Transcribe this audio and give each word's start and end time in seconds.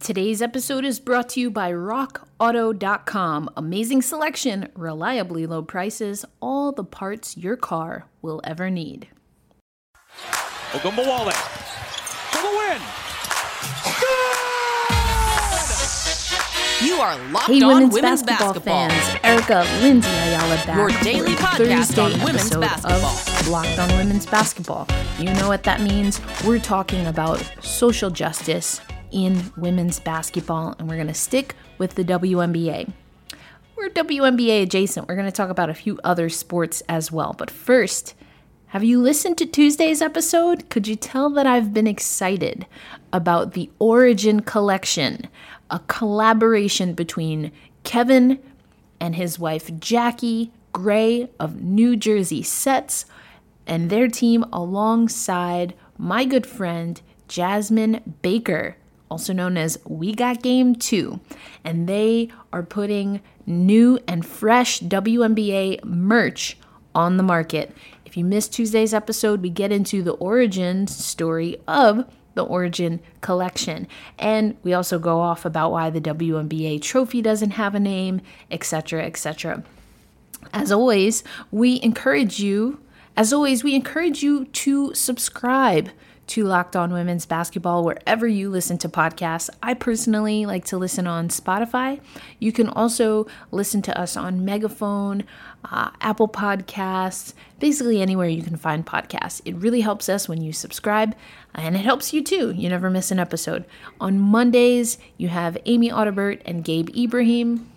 Today's 0.00 0.40
episode 0.40 0.84
is 0.84 1.00
brought 1.00 1.28
to 1.30 1.40
you 1.40 1.50
by 1.50 1.72
RockAuto.com. 1.72 3.50
Amazing 3.56 4.02
selection, 4.02 4.68
reliably 4.74 5.44
low 5.46 5.62
prices, 5.62 6.24
all 6.40 6.70
the 6.72 6.84
parts 6.84 7.36
your 7.36 7.56
car 7.56 8.06
will 8.22 8.40
ever 8.44 8.70
need. 8.70 9.08
Ogunbowale 10.70 11.32
for 11.32 12.42
the 12.42 12.48
win. 12.56 12.80
You 16.88 16.94
are 17.00 17.18
locked 17.32 17.46
Hey, 17.48 17.60
on 17.62 17.74
women's, 17.74 17.94
women's, 17.94 18.22
basketball, 18.22 18.54
basketball. 18.54 18.88
fans. 18.90 19.20
Erica, 19.24 19.66
Lindsay 19.82 20.08
Ayala 20.08 20.54
back. 20.64 20.76
Your 20.76 20.90
for 20.90 21.04
daily 21.04 21.32
a 21.32 21.36
podcast 21.36 21.56
Thursday 21.96 22.02
on 22.02 22.10
women's 22.24 22.52
episode 22.52 22.60
basketball. 22.60 23.10
Of 23.40 23.48
Locked 23.48 23.78
on 23.80 23.88
Women's 23.98 24.26
Basketball. 24.26 24.86
You 25.18 25.32
know 25.34 25.48
what 25.48 25.64
that 25.64 25.80
means. 25.80 26.20
We're 26.46 26.60
talking 26.60 27.04
about 27.06 27.42
social 27.60 28.10
justice 28.10 28.80
in 29.10 29.52
women's 29.56 30.00
basketball, 30.00 30.74
and 30.78 30.88
we're 30.88 30.96
going 30.96 31.06
to 31.08 31.14
stick 31.14 31.54
with 31.78 31.94
the 31.94 32.04
WNBA. 32.04 32.92
We're 33.76 33.90
WNBA 33.90 34.62
adjacent. 34.62 35.06
We're 35.08 35.14
going 35.14 35.26
to 35.26 35.32
talk 35.32 35.50
about 35.50 35.70
a 35.70 35.74
few 35.74 36.00
other 36.02 36.28
sports 36.28 36.82
as 36.88 37.12
well. 37.12 37.34
But 37.36 37.50
first, 37.50 38.14
have 38.68 38.84
you 38.84 39.00
listened 39.00 39.38
to 39.38 39.46
Tuesday's 39.46 40.02
episode? 40.02 40.68
Could 40.68 40.88
you 40.88 40.96
tell 40.96 41.30
that 41.30 41.46
I've 41.46 41.72
been 41.72 41.86
excited 41.86 42.66
about 43.12 43.52
the 43.52 43.70
Origin 43.78 44.40
Collection, 44.40 45.28
a 45.70 45.78
collaboration 45.86 46.92
between 46.92 47.52
Kevin 47.84 48.38
and 49.00 49.16
his 49.16 49.38
wife 49.38 49.70
Jackie 49.78 50.52
Gray 50.72 51.30
of 51.38 51.62
New 51.62 51.96
Jersey 51.96 52.42
Sets 52.42 53.06
and 53.66 53.90
their 53.90 54.08
team 54.08 54.44
alongside 54.52 55.74
my 55.96 56.24
good 56.24 56.46
friend 56.46 57.00
Jasmine 57.28 58.16
Baker, 58.22 58.76
also 59.10 59.32
known 59.32 59.56
as 59.56 59.78
We 59.84 60.14
Got 60.14 60.42
Game 60.42 60.74
2. 60.74 61.20
And 61.64 61.88
they 61.88 62.30
are 62.52 62.62
putting 62.62 63.20
new 63.46 63.98
and 64.06 64.24
fresh 64.24 64.80
WNBA 64.80 65.84
merch 65.84 66.56
on 66.94 67.16
the 67.16 67.22
market. 67.22 67.74
If 68.04 68.16
you 68.16 68.24
missed 68.24 68.52
Tuesday's 68.52 68.94
episode, 68.94 69.42
we 69.42 69.50
get 69.50 69.72
into 69.72 70.02
the 70.02 70.12
origin 70.12 70.86
story 70.86 71.56
of 71.66 72.06
the 72.38 72.44
Origin 72.44 73.00
collection. 73.20 73.88
And 74.16 74.56
we 74.62 74.72
also 74.72 75.00
go 75.00 75.20
off 75.20 75.44
about 75.44 75.72
why 75.72 75.90
the 75.90 76.00
WNBA 76.00 76.80
trophy 76.80 77.20
doesn't 77.20 77.50
have 77.50 77.74
a 77.74 77.80
name, 77.80 78.20
etc., 78.50 79.04
etc. 79.04 79.64
As 80.52 80.70
always, 80.70 81.24
we 81.50 81.82
encourage 81.82 82.38
you, 82.38 82.80
as 83.16 83.32
always, 83.32 83.64
we 83.64 83.74
encourage 83.74 84.22
you 84.22 84.44
to 84.44 84.94
subscribe 84.94 85.90
to 86.28 86.44
Locked 86.44 86.76
On 86.76 86.92
Women's 86.92 87.26
Basketball 87.26 87.84
wherever 87.84 88.26
you 88.26 88.50
listen 88.50 88.78
to 88.78 88.88
podcasts. 88.88 89.50
I 89.62 89.74
personally 89.74 90.46
like 90.46 90.64
to 90.66 90.78
listen 90.78 91.06
on 91.06 91.28
Spotify. 91.28 92.00
You 92.38 92.52
can 92.52 92.68
also 92.68 93.26
listen 93.50 93.82
to 93.82 93.98
us 93.98 94.16
on 94.16 94.44
Megaphone, 94.44 95.24
uh, 95.64 95.90
Apple 96.00 96.28
Podcasts, 96.28 97.32
basically 97.58 98.00
anywhere 98.00 98.28
you 98.28 98.42
can 98.42 98.56
find 98.56 98.86
podcasts. 98.86 99.40
It 99.44 99.56
really 99.56 99.80
helps 99.80 100.08
us 100.08 100.28
when 100.28 100.42
you 100.42 100.52
subscribe, 100.52 101.14
and 101.54 101.74
it 101.74 101.80
helps 101.80 102.12
you 102.12 102.22
too. 102.22 102.52
You 102.52 102.68
never 102.68 102.90
miss 102.90 103.10
an 103.10 103.18
episode. 103.18 103.64
On 104.00 104.18
Mondays, 104.18 104.98
you 105.16 105.28
have 105.28 105.58
Amy 105.64 105.90
Audibert 105.90 106.42
and 106.44 106.62
Gabe 106.62 106.90
Ibrahim. 106.96 107.70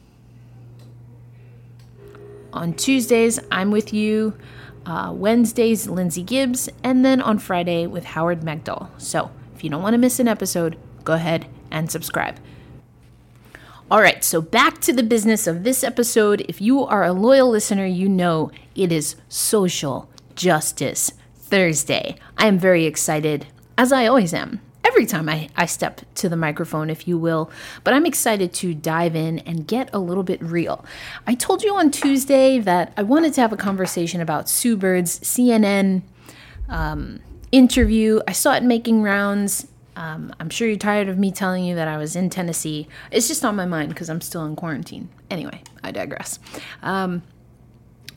On 2.53 2.73
Tuesdays, 2.73 3.39
I'm 3.49 3.71
with 3.71 3.93
you. 3.93 4.33
Uh, 4.85 5.11
Wednesdays, 5.13 5.87
Lindsay 5.87 6.23
Gibbs. 6.23 6.69
And 6.83 7.05
then 7.05 7.21
on 7.21 7.39
Friday 7.39 7.87
with 7.87 8.03
Howard 8.05 8.41
Megdal. 8.41 8.89
So 8.97 9.31
if 9.55 9.63
you 9.63 9.69
don't 9.69 9.83
want 9.83 9.93
to 9.93 9.99
miss 9.99 10.19
an 10.19 10.27
episode, 10.27 10.77
go 11.03 11.13
ahead 11.13 11.47
and 11.69 11.91
subscribe. 11.91 12.39
All 13.91 14.01
right, 14.01 14.23
so 14.23 14.41
back 14.41 14.79
to 14.81 14.93
the 14.93 15.03
business 15.03 15.47
of 15.47 15.63
this 15.63 15.83
episode. 15.83 16.45
If 16.47 16.61
you 16.61 16.85
are 16.85 17.03
a 17.03 17.11
loyal 17.11 17.49
listener, 17.49 17.85
you 17.85 18.07
know 18.07 18.49
it 18.73 18.89
is 18.89 19.17
Social 19.27 20.09
Justice 20.33 21.11
Thursday. 21.35 22.15
I 22.37 22.47
am 22.47 22.57
very 22.57 22.85
excited, 22.85 23.47
as 23.77 23.91
I 23.91 24.07
always 24.07 24.33
am, 24.33 24.61
every 24.91 25.05
time 25.05 25.29
I, 25.29 25.47
I 25.55 25.67
step 25.67 26.01
to 26.15 26.27
the 26.27 26.35
microphone, 26.35 26.89
if 26.89 27.07
you 27.07 27.17
will. 27.17 27.49
But 27.85 27.93
I'm 27.93 28.05
excited 28.05 28.51
to 28.55 28.73
dive 28.73 29.15
in 29.15 29.39
and 29.39 29.65
get 29.65 29.89
a 29.93 29.99
little 29.99 30.23
bit 30.23 30.41
real. 30.43 30.83
I 31.25 31.33
told 31.33 31.63
you 31.63 31.75
on 31.77 31.91
Tuesday 31.91 32.59
that 32.59 32.91
I 32.97 33.03
wanted 33.03 33.33
to 33.35 33.41
have 33.41 33.53
a 33.53 33.57
conversation 33.57 34.19
about 34.19 34.49
Sue 34.49 34.75
Bird's 34.75 35.19
CNN 35.21 36.01
um, 36.67 37.21
interview. 37.53 38.19
I 38.27 38.33
saw 38.33 38.53
it 38.53 38.63
making 38.63 39.01
rounds. 39.01 39.65
Um, 39.95 40.33
I'm 40.41 40.49
sure 40.49 40.67
you're 40.67 40.77
tired 40.77 41.07
of 41.07 41.17
me 41.17 41.31
telling 41.31 41.63
you 41.63 41.75
that 41.75 41.87
I 41.87 41.97
was 41.97 42.17
in 42.17 42.29
Tennessee. 42.29 42.87
It's 43.11 43.29
just 43.29 43.45
on 43.45 43.55
my 43.55 43.65
mind 43.65 43.89
because 43.89 44.09
I'm 44.09 44.21
still 44.21 44.45
in 44.45 44.57
quarantine. 44.57 45.07
Anyway, 45.29 45.61
I 45.83 45.91
digress. 45.91 46.37
Um, 46.83 47.23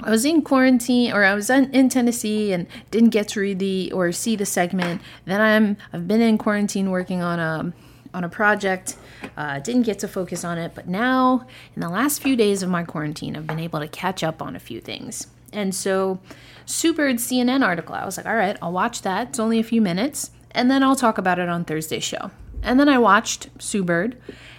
I 0.00 0.10
was 0.10 0.24
in 0.24 0.42
quarantine, 0.42 1.12
or 1.12 1.24
I 1.24 1.34
was 1.34 1.48
in, 1.50 1.88
Tennessee 1.88 2.52
and 2.52 2.66
didn't 2.90 3.10
get 3.10 3.28
to 3.28 3.40
read 3.40 3.58
the 3.58 3.92
or 3.92 4.12
see 4.12 4.36
the 4.36 4.46
segment. 4.46 5.00
Then 5.24 5.40
I'm 5.40 5.76
I've 5.92 6.08
been 6.08 6.20
in 6.20 6.36
quarantine 6.38 6.90
working 6.90 7.22
on 7.22 7.38
a 7.38 7.72
on 8.12 8.24
a 8.24 8.28
project. 8.28 8.96
Uh, 9.36 9.58
didn't 9.58 9.82
get 9.82 9.98
to 10.00 10.08
focus 10.08 10.44
on 10.44 10.58
it, 10.58 10.72
but 10.74 10.86
now 10.86 11.46
in 11.74 11.80
the 11.80 11.88
last 11.88 12.22
few 12.22 12.36
days 12.36 12.62
of 12.62 12.68
my 12.68 12.84
quarantine, 12.84 13.36
I've 13.36 13.46
been 13.46 13.58
able 13.58 13.80
to 13.80 13.88
catch 13.88 14.22
up 14.22 14.42
on 14.42 14.54
a 14.54 14.60
few 14.60 14.80
things. 14.80 15.28
And 15.52 15.74
so, 15.74 16.18
Sue 16.66 16.92
Bird's 16.92 17.26
CNN 17.26 17.64
article, 17.64 17.94
I 17.94 18.04
was 18.04 18.16
like, 18.16 18.26
all 18.26 18.34
right, 18.34 18.56
I'll 18.60 18.72
watch 18.72 19.02
that. 19.02 19.28
It's 19.28 19.38
only 19.38 19.58
a 19.58 19.64
few 19.64 19.80
minutes, 19.80 20.30
and 20.50 20.70
then 20.70 20.82
I'll 20.82 20.96
talk 20.96 21.16
about 21.16 21.38
it 21.38 21.48
on 21.48 21.64
Thursday's 21.64 22.04
show. 22.04 22.30
And 22.62 22.80
then 22.80 22.88
I 22.88 22.98
watched 22.98 23.48
Sue 23.58 23.84
Bird, 23.84 24.16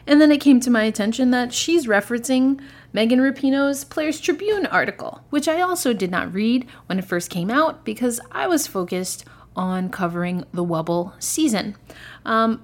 and 0.08 0.22
then 0.22 0.32
it 0.32 0.40
came 0.40 0.60
to 0.62 0.70
my 0.70 0.84
attention 0.84 1.32
that 1.32 1.54
she's 1.54 1.88
referencing 1.88 2.62
Megan 2.96 3.20
Rapinoe's 3.20 3.84
Players 3.84 4.22
Tribune 4.22 4.66
article, 4.68 5.20
which 5.30 5.50
I 5.50 5.60
also 5.60 5.92
did 5.92 6.10
not 6.10 6.34
read 6.34 6.66
when 6.86 6.98
it 6.98 7.04
first 7.04 7.30
came 7.30 7.52
out 7.52 7.84
because 7.84 8.22
I 8.32 8.48
was 8.48 8.68
focused 8.68 9.26
on 9.54 9.90
covering 9.90 10.46
the 10.54 10.64
Wubble 10.64 11.12
season. 11.22 11.76
Um, 12.24 12.64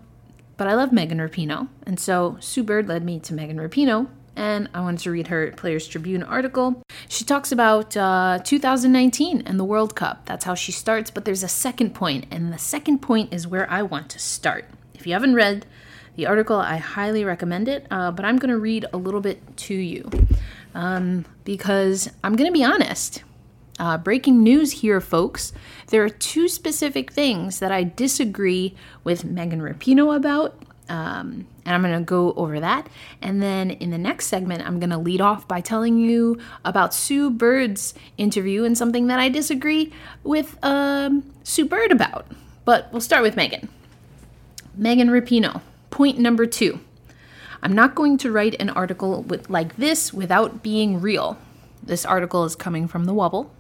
but 0.56 0.70
I 0.70 0.74
love 0.74 0.94
Megan 0.94 1.18
Rapinoe, 1.18 1.68
and 1.86 2.00
so 2.00 2.38
Sue 2.40 2.64
Bird 2.64 2.88
led 2.88 3.04
me 3.04 3.20
to 3.20 3.34
Megan 3.34 3.58
Rapinoe, 3.58 4.08
and 4.38 4.70
I 4.74 4.80
wanted 4.80 5.02
to 5.02 5.12
read 5.12 5.28
her 5.28 5.52
Players 5.52 5.86
Tribune 5.86 6.24
article. 6.24 6.82
She 7.10 7.26
talks 7.26 7.52
about 7.52 7.98
uh, 7.98 8.40
2019 8.42 9.44
and 9.46 9.60
the 9.60 9.66
World 9.66 9.98
Cup. 9.98 10.26
That's 10.28 10.46
how 10.46 10.56
she 10.56 10.72
starts, 10.72 11.12
but 11.12 11.26
there's 11.26 11.44
a 11.44 11.50
second 11.50 11.94
point, 11.94 12.26
and 12.32 12.54
the 12.54 12.58
second 12.58 13.00
point 13.00 13.34
is 13.34 13.50
where 13.50 13.70
I 13.70 13.82
want 13.82 14.10
to 14.12 14.20
start. 14.20 14.64
If 14.94 15.06
you 15.06 15.12
haven't 15.12 15.36
read 15.36 15.66
the 16.16 16.28
article, 16.28 16.58
I 16.58 16.78
highly 16.78 17.24
recommend 17.24 17.68
it, 17.68 17.88
uh, 17.90 18.12
but 18.12 18.26
I'm 18.26 18.38
going 18.38 18.50
to 18.50 18.60
read 18.60 18.86
a 18.94 18.98
little 18.98 19.22
bit 19.22 19.58
to 19.58 19.74
you 19.74 20.10
um, 20.76 21.26
because 21.44 22.10
I'm 22.24 22.36
going 22.36 22.52
to 22.52 22.58
be 22.58 22.64
honest. 22.64 23.24
Uh, 23.80 23.98
breaking 23.98 24.44
news 24.44 24.72
here, 24.72 25.02
folks. 25.02 25.54
There 25.88 26.04
are 26.04 26.10
two 26.10 26.48
specific 26.48 27.12
things 27.12 27.60
that 27.60 27.72
I 27.72 27.84
disagree 27.84 28.76
with 29.04 29.24
Megan 29.26 29.62
Rapinoe 29.62 30.16
about. 30.16 30.62
Um, 30.88 31.48
and 31.66 31.74
I'm 31.74 31.82
going 31.82 31.98
to 31.98 32.04
go 32.04 32.34
over 32.34 32.60
that. 32.60 32.88
And 33.22 33.42
then 33.42 33.72
in 33.72 33.92
the 33.92 33.98
next 33.98 34.28
segment, 34.28 34.68
I'm 34.68 34.80
going 34.80 34.90
to 34.90 34.98
lead 34.98 35.22
off 35.22 35.48
by 35.48 35.62
telling 35.62 35.98
you 35.98 36.40
about 36.66 36.94
Sue 36.94 37.30
Bird's 37.30 37.94
interview 38.18 38.66
and 38.66 38.78
something 38.78 39.08
that 39.08 39.20
I 39.20 39.30
disagree 39.30 39.94
with 40.24 40.58
um, 40.64 41.24
Sue 41.44 41.66
Bird 41.66 41.92
about. 41.92 42.28
But 42.66 42.92
we'll 42.92 43.02
start 43.02 43.24
with 43.24 43.36
Megan. 43.36 43.70
Megan 44.76 45.10
Rapinoe. 45.10 45.62
Point 45.92 46.18
number 46.18 46.48
two. 46.48 46.80
I'm 47.62 47.74
not 47.74 47.94
going 47.94 48.18
to 48.18 48.32
write 48.32 48.56
an 48.60 48.72
article 48.72 49.22
with, 49.22 49.50
like 49.50 49.76
this 49.76 50.12
without 50.12 50.64
being 50.64 51.00
real. 51.00 51.38
This 51.84 52.06
article 52.06 52.44
is 52.46 52.56
coming 52.56 52.88
from 52.88 53.06
the 53.06 53.14
Wubble. 53.14 53.52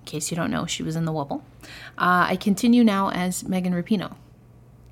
In 0.00 0.06
case 0.06 0.30
you 0.30 0.36
don't 0.36 0.50
know, 0.50 0.66
she 0.66 0.82
was 0.82 0.96
in 0.96 1.04
the 1.04 1.12
Wubble. 1.12 1.42
Uh, 1.96 2.26
I 2.28 2.36
continue 2.36 2.82
now 2.82 3.10
as 3.10 3.44
Megan 3.44 3.72
Rapinoe. 3.72 4.16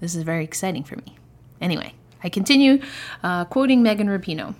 This 0.00 0.14
is 0.14 0.22
very 0.22 0.44
exciting 0.44 0.84
for 0.84 0.96
me. 0.96 1.16
Anyway, 1.60 1.94
I 2.22 2.28
continue 2.28 2.80
uh, 3.22 3.44
quoting 3.46 3.82
Megan 3.82 4.08
Rapinoe, 4.08 4.54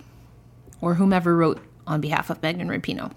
or 0.80 0.94
whomever 0.94 1.36
wrote 1.36 1.60
on 1.86 2.00
behalf 2.00 2.30
of 2.30 2.42
Megan 2.42 2.68
Rapinoe. 2.68 3.12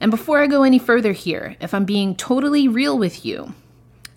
And 0.00 0.10
before 0.10 0.40
I 0.40 0.46
go 0.46 0.62
any 0.62 0.78
further 0.78 1.12
here, 1.12 1.56
if 1.60 1.72
I'm 1.72 1.84
being 1.84 2.14
totally 2.14 2.68
real 2.68 2.98
with 2.98 3.24
you, 3.24 3.54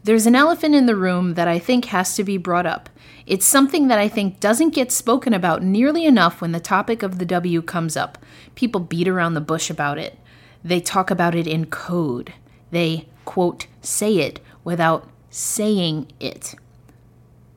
there's 0.07 0.25
an 0.25 0.35
elephant 0.35 0.73
in 0.73 0.85
the 0.85 0.95
room 0.95 1.33
that 1.33 1.49
I 1.49 1.59
think 1.59 1.85
has 1.85 2.15
to 2.15 2.23
be 2.23 2.37
brought 2.37 2.65
up. 2.65 2.89
It's 3.25 3.45
something 3.45 3.89
that 3.89 3.99
I 3.99 4.07
think 4.07 4.39
doesn't 4.39 4.73
get 4.73 4.89
spoken 4.89 5.33
about 5.33 5.63
nearly 5.63 6.05
enough 6.05 6.39
when 6.39 6.53
the 6.53 6.61
topic 6.61 7.03
of 7.03 7.19
the 7.19 7.25
W 7.25 7.61
comes 7.61 7.97
up. 7.97 8.17
People 8.55 8.79
beat 8.79 9.09
around 9.09 9.33
the 9.33 9.41
bush 9.41 9.69
about 9.69 9.97
it. 9.97 10.17
They 10.63 10.79
talk 10.79 11.11
about 11.11 11.35
it 11.35 11.45
in 11.45 11.65
code. 11.65 12.33
They, 12.71 13.09
quote, 13.25 13.67
say 13.81 14.19
it 14.19 14.39
without 14.63 15.09
saying 15.29 16.09
it. 16.21 16.55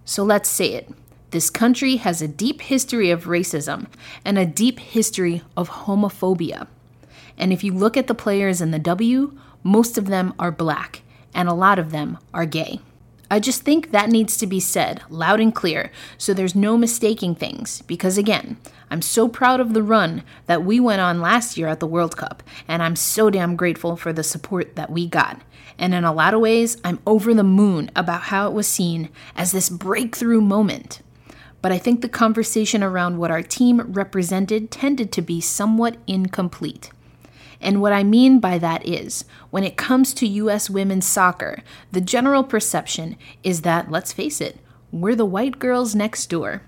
So 0.05 0.25
let's 0.25 0.49
say 0.49 0.73
it. 0.73 0.93
This 1.31 1.50
country 1.50 1.99
has 1.99 2.20
a 2.20 2.26
deep 2.26 2.62
history 2.62 3.12
of 3.12 3.26
racism 3.26 3.87
and 4.25 4.37
a 4.37 4.44
deep 4.44 4.81
history 4.81 5.43
of 5.56 5.70
homophobia. 5.70 6.67
And 7.38 7.52
if 7.52 7.62
you 7.62 7.73
look 7.73 7.97
at 7.97 8.08
the 8.08 8.14
players 8.17 8.61
in 8.61 8.73
the 8.73 8.81
W, 8.81 9.38
most 9.62 9.97
of 9.97 10.06
them 10.06 10.35
are 10.37 10.50
black 10.50 11.02
and 11.34 11.48
a 11.48 11.54
lot 11.54 11.78
of 11.78 11.90
them 11.90 12.18
are 12.32 12.46
gay. 12.46 12.80
I 13.32 13.38
just 13.38 13.62
think 13.62 13.92
that 13.92 14.10
needs 14.10 14.36
to 14.38 14.46
be 14.46 14.58
said 14.58 15.02
loud 15.08 15.38
and 15.38 15.54
clear 15.54 15.92
so 16.18 16.34
there's 16.34 16.56
no 16.56 16.76
mistaking 16.76 17.36
things. 17.36 17.82
Because 17.82 18.18
again, 18.18 18.56
I'm 18.90 19.02
so 19.02 19.28
proud 19.28 19.60
of 19.60 19.72
the 19.72 19.84
run 19.84 20.24
that 20.46 20.64
we 20.64 20.80
went 20.80 21.00
on 21.00 21.20
last 21.20 21.56
year 21.56 21.68
at 21.68 21.78
the 21.78 21.86
World 21.86 22.16
Cup, 22.16 22.42
and 22.66 22.82
I'm 22.82 22.96
so 22.96 23.30
damn 23.30 23.54
grateful 23.54 23.96
for 23.96 24.12
the 24.12 24.24
support 24.24 24.74
that 24.74 24.90
we 24.90 25.06
got. 25.06 25.40
And 25.78 25.94
in 25.94 26.02
a 26.02 26.12
lot 26.12 26.34
of 26.34 26.40
ways, 26.40 26.76
I'm 26.84 26.98
over 27.06 27.32
the 27.32 27.44
moon 27.44 27.92
about 27.94 28.22
how 28.22 28.48
it 28.48 28.52
was 28.52 28.66
seen 28.66 29.10
as 29.36 29.52
this 29.52 29.70
breakthrough 29.70 30.40
moment. 30.40 31.00
But 31.62 31.70
I 31.70 31.78
think 31.78 32.00
the 32.00 32.08
conversation 32.08 32.82
around 32.82 33.18
what 33.18 33.30
our 33.30 33.42
team 33.42 33.80
represented 33.92 34.72
tended 34.72 35.12
to 35.12 35.22
be 35.22 35.40
somewhat 35.40 35.98
incomplete. 36.08 36.90
And 37.60 37.80
what 37.80 37.92
I 37.92 38.02
mean 38.02 38.40
by 38.40 38.58
that 38.58 38.86
is, 38.86 39.24
when 39.50 39.64
it 39.64 39.76
comes 39.76 40.14
to 40.14 40.26
US 40.26 40.70
women's 40.70 41.06
soccer, 41.06 41.62
the 41.92 42.00
general 42.00 42.42
perception 42.42 43.16
is 43.42 43.62
that, 43.62 43.90
let's 43.90 44.12
face 44.12 44.40
it, 44.40 44.58
we're 44.92 45.14
the 45.14 45.24
white 45.24 45.58
girls 45.58 45.94
next 45.94 46.26
door. 46.26 46.62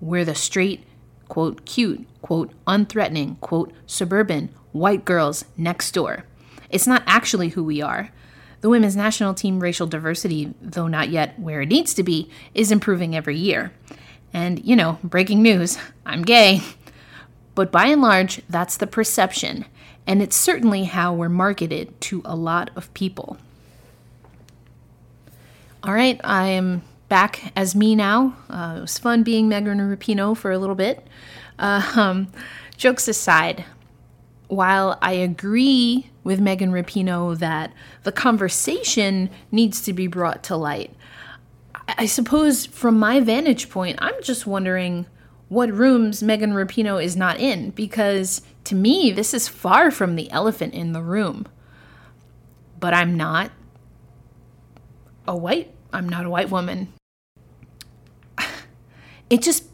We're 0.00 0.24
the 0.24 0.34
straight, 0.34 0.84
quote, 1.28 1.64
cute, 1.64 2.06
quote, 2.22 2.52
unthreatening, 2.66 3.40
quote, 3.40 3.72
suburban 3.86 4.48
white 4.72 5.04
girls 5.04 5.44
next 5.56 5.92
door. 5.92 6.24
It's 6.70 6.86
not 6.86 7.02
actually 7.06 7.50
who 7.50 7.64
we 7.64 7.82
are. 7.82 8.10
The 8.60 8.68
women's 8.68 8.96
national 8.96 9.34
team 9.34 9.60
racial 9.60 9.86
diversity, 9.86 10.54
though 10.60 10.88
not 10.88 11.10
yet 11.10 11.38
where 11.38 11.62
it 11.62 11.68
needs 11.68 11.94
to 11.94 12.02
be, 12.02 12.30
is 12.54 12.72
improving 12.72 13.14
every 13.14 13.36
year. 13.36 13.72
And, 14.32 14.64
you 14.64 14.76
know, 14.76 14.98
breaking 15.04 15.42
news, 15.42 15.78
I'm 16.04 16.22
gay. 16.22 16.62
But 17.54 17.72
by 17.72 17.86
and 17.86 18.02
large, 18.02 18.42
that's 18.48 18.76
the 18.76 18.86
perception, 18.86 19.64
and 20.08 20.22
it's 20.22 20.34
certainly 20.34 20.84
how 20.84 21.12
we're 21.12 21.28
marketed 21.28 22.00
to 22.00 22.22
a 22.24 22.34
lot 22.34 22.70
of 22.74 22.92
people. 22.94 23.36
All 25.82 25.92
right, 25.92 26.18
I 26.24 26.46
am 26.46 26.82
back 27.10 27.52
as 27.54 27.76
me 27.76 27.94
now. 27.94 28.34
Uh, 28.48 28.76
it 28.78 28.80
was 28.80 28.98
fun 28.98 29.22
being 29.22 29.48
Megan 29.48 29.78
Rapinoe 29.78 30.34
for 30.34 30.50
a 30.50 30.58
little 30.58 30.74
bit. 30.74 31.06
Uh, 31.58 31.92
um, 31.96 32.32
jokes 32.78 33.06
aside, 33.06 33.66
while 34.48 34.98
I 35.02 35.12
agree 35.12 36.08
with 36.24 36.40
Megan 36.40 36.72
Rapinoe 36.72 37.38
that 37.38 37.74
the 38.04 38.12
conversation 38.12 39.28
needs 39.52 39.82
to 39.82 39.92
be 39.92 40.06
brought 40.06 40.42
to 40.44 40.56
light, 40.56 40.94
I 41.86 42.06
suppose 42.06 42.64
from 42.64 42.98
my 42.98 43.20
vantage 43.20 43.68
point, 43.68 43.98
I'm 44.00 44.20
just 44.22 44.46
wondering 44.46 45.04
what 45.48 45.70
rooms 45.70 46.22
Megan 46.22 46.52
Rapinoe 46.52 47.02
is 47.02 47.14
not 47.14 47.38
in 47.38 47.70
because 47.70 48.42
to 48.68 48.74
me, 48.74 49.10
this 49.10 49.32
is 49.32 49.48
far 49.48 49.90
from 49.90 50.14
the 50.14 50.30
elephant 50.30 50.74
in 50.74 50.92
the 50.92 51.00
room. 51.00 51.46
But 52.78 52.92
I'm 52.92 53.16
not 53.16 53.50
a 55.26 55.34
white, 55.34 55.72
I'm 55.92 56.08
not 56.08 56.26
a 56.26 56.30
white 56.30 56.50
woman. 56.50 56.92
It 59.30 59.42
just 59.42 59.64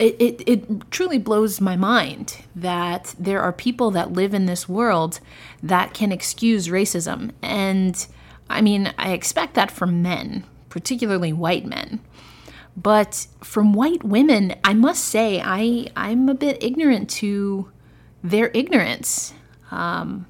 it, 0.00 0.16
it, 0.18 0.42
it 0.44 0.90
truly 0.90 1.18
blows 1.18 1.60
my 1.60 1.76
mind 1.76 2.44
that 2.56 3.14
there 3.16 3.40
are 3.40 3.52
people 3.52 3.92
that 3.92 4.12
live 4.12 4.34
in 4.34 4.46
this 4.46 4.68
world 4.68 5.20
that 5.62 5.94
can 5.94 6.10
excuse 6.10 6.66
racism. 6.66 7.30
And 7.42 8.04
I 8.50 8.60
mean, 8.60 8.92
I 8.98 9.12
expect 9.12 9.54
that 9.54 9.70
from 9.70 10.02
men, 10.02 10.44
particularly 10.68 11.32
white 11.32 11.64
men. 11.64 12.00
But 12.76 13.28
from 13.40 13.72
white 13.72 14.02
women, 14.02 14.56
I 14.64 14.74
must 14.74 15.04
say, 15.04 15.40
I, 15.44 15.86
I'm 15.94 16.28
a 16.28 16.34
bit 16.34 16.60
ignorant 16.60 17.08
to 17.10 17.70
their 18.22 18.50
ignorance 18.54 19.34
um, 19.70 20.26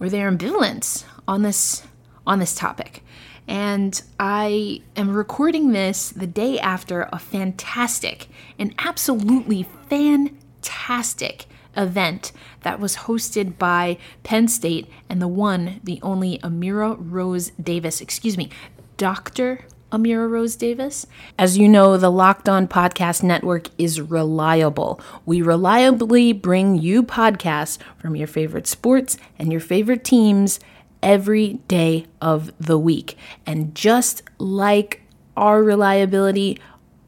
or 0.00 0.08
their 0.08 0.30
ambivalence 0.30 1.04
on 1.28 1.42
this 1.42 1.82
on 2.26 2.38
this 2.38 2.54
topic. 2.54 3.02
And 3.48 4.00
I 4.20 4.82
am 4.94 5.10
recording 5.10 5.72
this 5.72 6.10
the 6.10 6.26
day 6.26 6.58
after 6.60 7.08
a 7.12 7.18
fantastic, 7.18 8.28
an 8.58 8.72
absolutely 8.78 9.64
fantastic 9.88 11.46
event 11.76 12.32
that 12.60 12.78
was 12.78 12.96
hosted 12.96 13.58
by 13.58 13.98
Penn 14.22 14.46
State 14.46 14.88
and 15.08 15.20
the 15.20 15.28
one, 15.28 15.80
the 15.82 15.98
only 16.02 16.38
Amira 16.38 16.96
Rose 16.98 17.50
Davis, 17.60 18.00
excuse 18.00 18.36
me, 18.36 18.50
Dr. 18.96 19.64
Amira 19.92 20.28
Rose 20.28 20.56
Davis. 20.56 21.06
As 21.38 21.58
you 21.58 21.68
know, 21.68 21.98
the 21.98 22.10
Locked 22.10 22.48
On 22.48 22.66
Podcast 22.66 23.22
Network 23.22 23.68
is 23.76 24.00
reliable. 24.00 24.98
We 25.26 25.42
reliably 25.42 26.32
bring 26.32 26.78
you 26.78 27.02
podcasts 27.02 27.76
from 27.98 28.16
your 28.16 28.26
favorite 28.26 28.66
sports 28.66 29.18
and 29.38 29.52
your 29.52 29.60
favorite 29.60 30.02
teams 30.02 30.60
every 31.02 31.54
day 31.68 32.06
of 32.22 32.52
the 32.58 32.78
week. 32.78 33.18
And 33.44 33.74
just 33.74 34.22
like 34.38 35.02
our 35.36 35.62
reliability, 35.62 36.58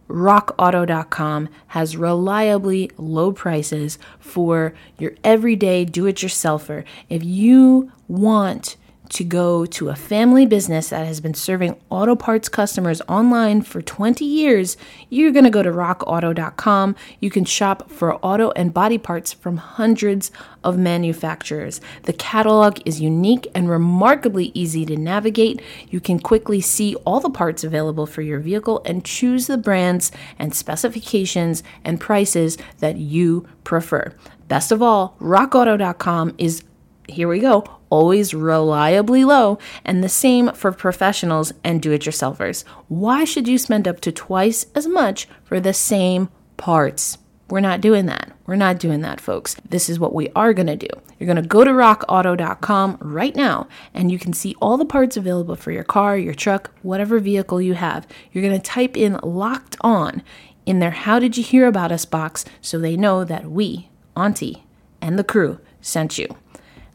rockauto.com 0.09 1.49
has 1.69 1.97
reliably 1.97 2.91
low 2.99 3.33
prices 3.33 3.99
for 4.19 4.75
your 4.99 5.15
everyday 5.25 5.87
do 5.87 6.05
it 6.05 6.17
yourselfer. 6.17 6.85
If 7.09 7.25
you 7.25 7.91
want 8.09 8.77
to 9.11 9.25
go 9.25 9.67
to 9.67 9.91
a 9.91 9.95
family 9.95 10.47
business 10.47 10.89
that 10.89 11.07
has 11.07 11.21
been 11.21 11.35
serving 11.35 11.77
auto 11.91 12.17
parts 12.17 12.49
customers 12.49 13.03
online 13.09 13.63
for 13.63 13.83
20 13.83 14.25
years, 14.25 14.77
you're 15.11 15.31
going 15.31 15.45
to 15.45 15.51
go 15.51 15.63
to 15.63 15.71
rockauto.com. 15.71 16.97
You 17.21 17.31
can 17.31 17.45
shop 17.45 17.91
for 17.91 18.17
auto 18.25 18.51
and 18.53 18.73
body 18.73 18.99
parts 18.99 19.33
from 19.33 19.59
hundreds 19.59 20.31
of 20.63 20.79
manufacturers. 20.79 21.81
The 22.05 22.13
catalog 22.13 22.79
is 22.85 23.01
unique 23.01 23.47
and 23.55 23.69
remarkably 23.69 24.51
easy 24.55 24.87
to 24.87 24.97
navigate. 24.97 25.61
You 25.91 26.01
can 26.01 26.19
quickly 26.19 26.61
see 26.61 26.95
all 27.05 27.21
the 27.21 27.31
parts 27.31 27.63
available 27.63 28.07
for 28.07 28.23
your 28.23 28.41
vehicle 28.41 28.83
and 28.85 29.05
choose 29.05 29.47
the 29.47 29.59
brands 29.59 30.11
and 30.39 30.55
specifications 30.55 31.63
and 31.85 32.01
prices 32.01 32.57
that 32.79 32.97
you 32.97 33.47
prefer. 33.65 34.15
Best 34.49 34.73
of 34.73 34.83
all, 34.83 35.17
rockauto.com 35.21 36.35
is 36.39 36.65
here 37.09 37.29
we 37.29 37.39
go, 37.39 37.65
always 37.95 38.35
reliably 38.35 39.25
low, 39.25 39.57
and 39.85 40.03
the 40.03 40.09
same 40.09 40.51
for 40.53 40.73
professionals 40.73 41.53
and 41.63 41.81
do 41.81 41.93
it 41.93 42.03
yourselfers. 42.03 42.65
Why 42.89 43.23
should 43.23 43.47
you 43.47 43.57
spend 43.57 43.87
up 43.87 44.01
to 44.01 44.11
twice 44.11 44.67
as 44.75 44.89
much 44.89 45.29
for 45.45 45.61
the 45.61 45.73
same 45.73 46.29
parts? 46.57 47.19
We're 47.49 47.61
not 47.61 47.81
doing 47.81 48.07
that. 48.07 48.33
We're 48.47 48.57
not 48.57 48.81
doing 48.81 49.03
that, 49.03 49.21
folks. 49.21 49.55
This 49.69 49.89
is 49.89 50.01
what 50.01 50.13
we 50.13 50.29
are 50.35 50.53
going 50.53 50.67
to 50.67 50.77
do. 50.77 50.89
You're 51.19 51.33
going 51.33 51.41
to 51.41 51.49
go 51.49 51.63
to 51.63 51.71
rockauto.com 51.71 52.99
right 53.01 53.37
now 53.37 53.69
and 53.93 54.11
you 54.11 54.19
can 54.19 54.33
see 54.33 54.57
all 54.61 54.77
the 54.77 54.85
parts 54.85 55.17
available 55.17 55.55
for 55.55 55.71
your 55.71 55.85
car, 55.85 56.19
your 56.19 56.35
truck, 56.35 56.73
whatever 56.83 57.21
vehicle 57.21 57.63
you 57.63 57.75
have. 57.75 58.09
You're 58.33 58.43
going 58.43 58.61
to 58.61 58.71
type 58.71 58.97
in 58.97 59.21
locked 59.23 59.77
on 59.83 60.23
in 60.67 60.81
their 60.81 60.91
How 60.91 61.21
Did 61.21 61.37
You 61.37 61.45
Hear 61.45 61.69
About 61.69 61.93
Us 61.93 62.05
box 62.05 62.45
so 62.61 62.79
they 62.79 62.97
know 62.97 63.23
that 63.23 63.51
we, 63.51 63.89
Auntie, 64.17 64.65
and 65.01 65.17
the 65.17 65.25
crew 65.25 65.61
sent 65.81 66.19
you. 66.19 66.35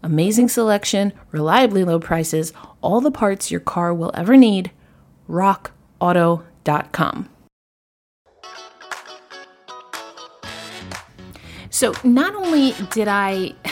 Amazing 0.02 0.50
selection, 0.50 1.14
reliably 1.32 1.84
low 1.84 2.00
prices, 2.00 2.54
all 2.82 3.02
the 3.02 3.12
parts 3.12 3.52
your 3.52 3.60
car 3.60 3.94
will 3.94 4.12
ever 4.14 4.38
need. 4.38 4.72
RockAuto.com. 5.30 7.30
So, 11.72 11.94
not 12.04 12.36
only 12.36 12.74
did 12.92 13.08
I. 13.08 13.54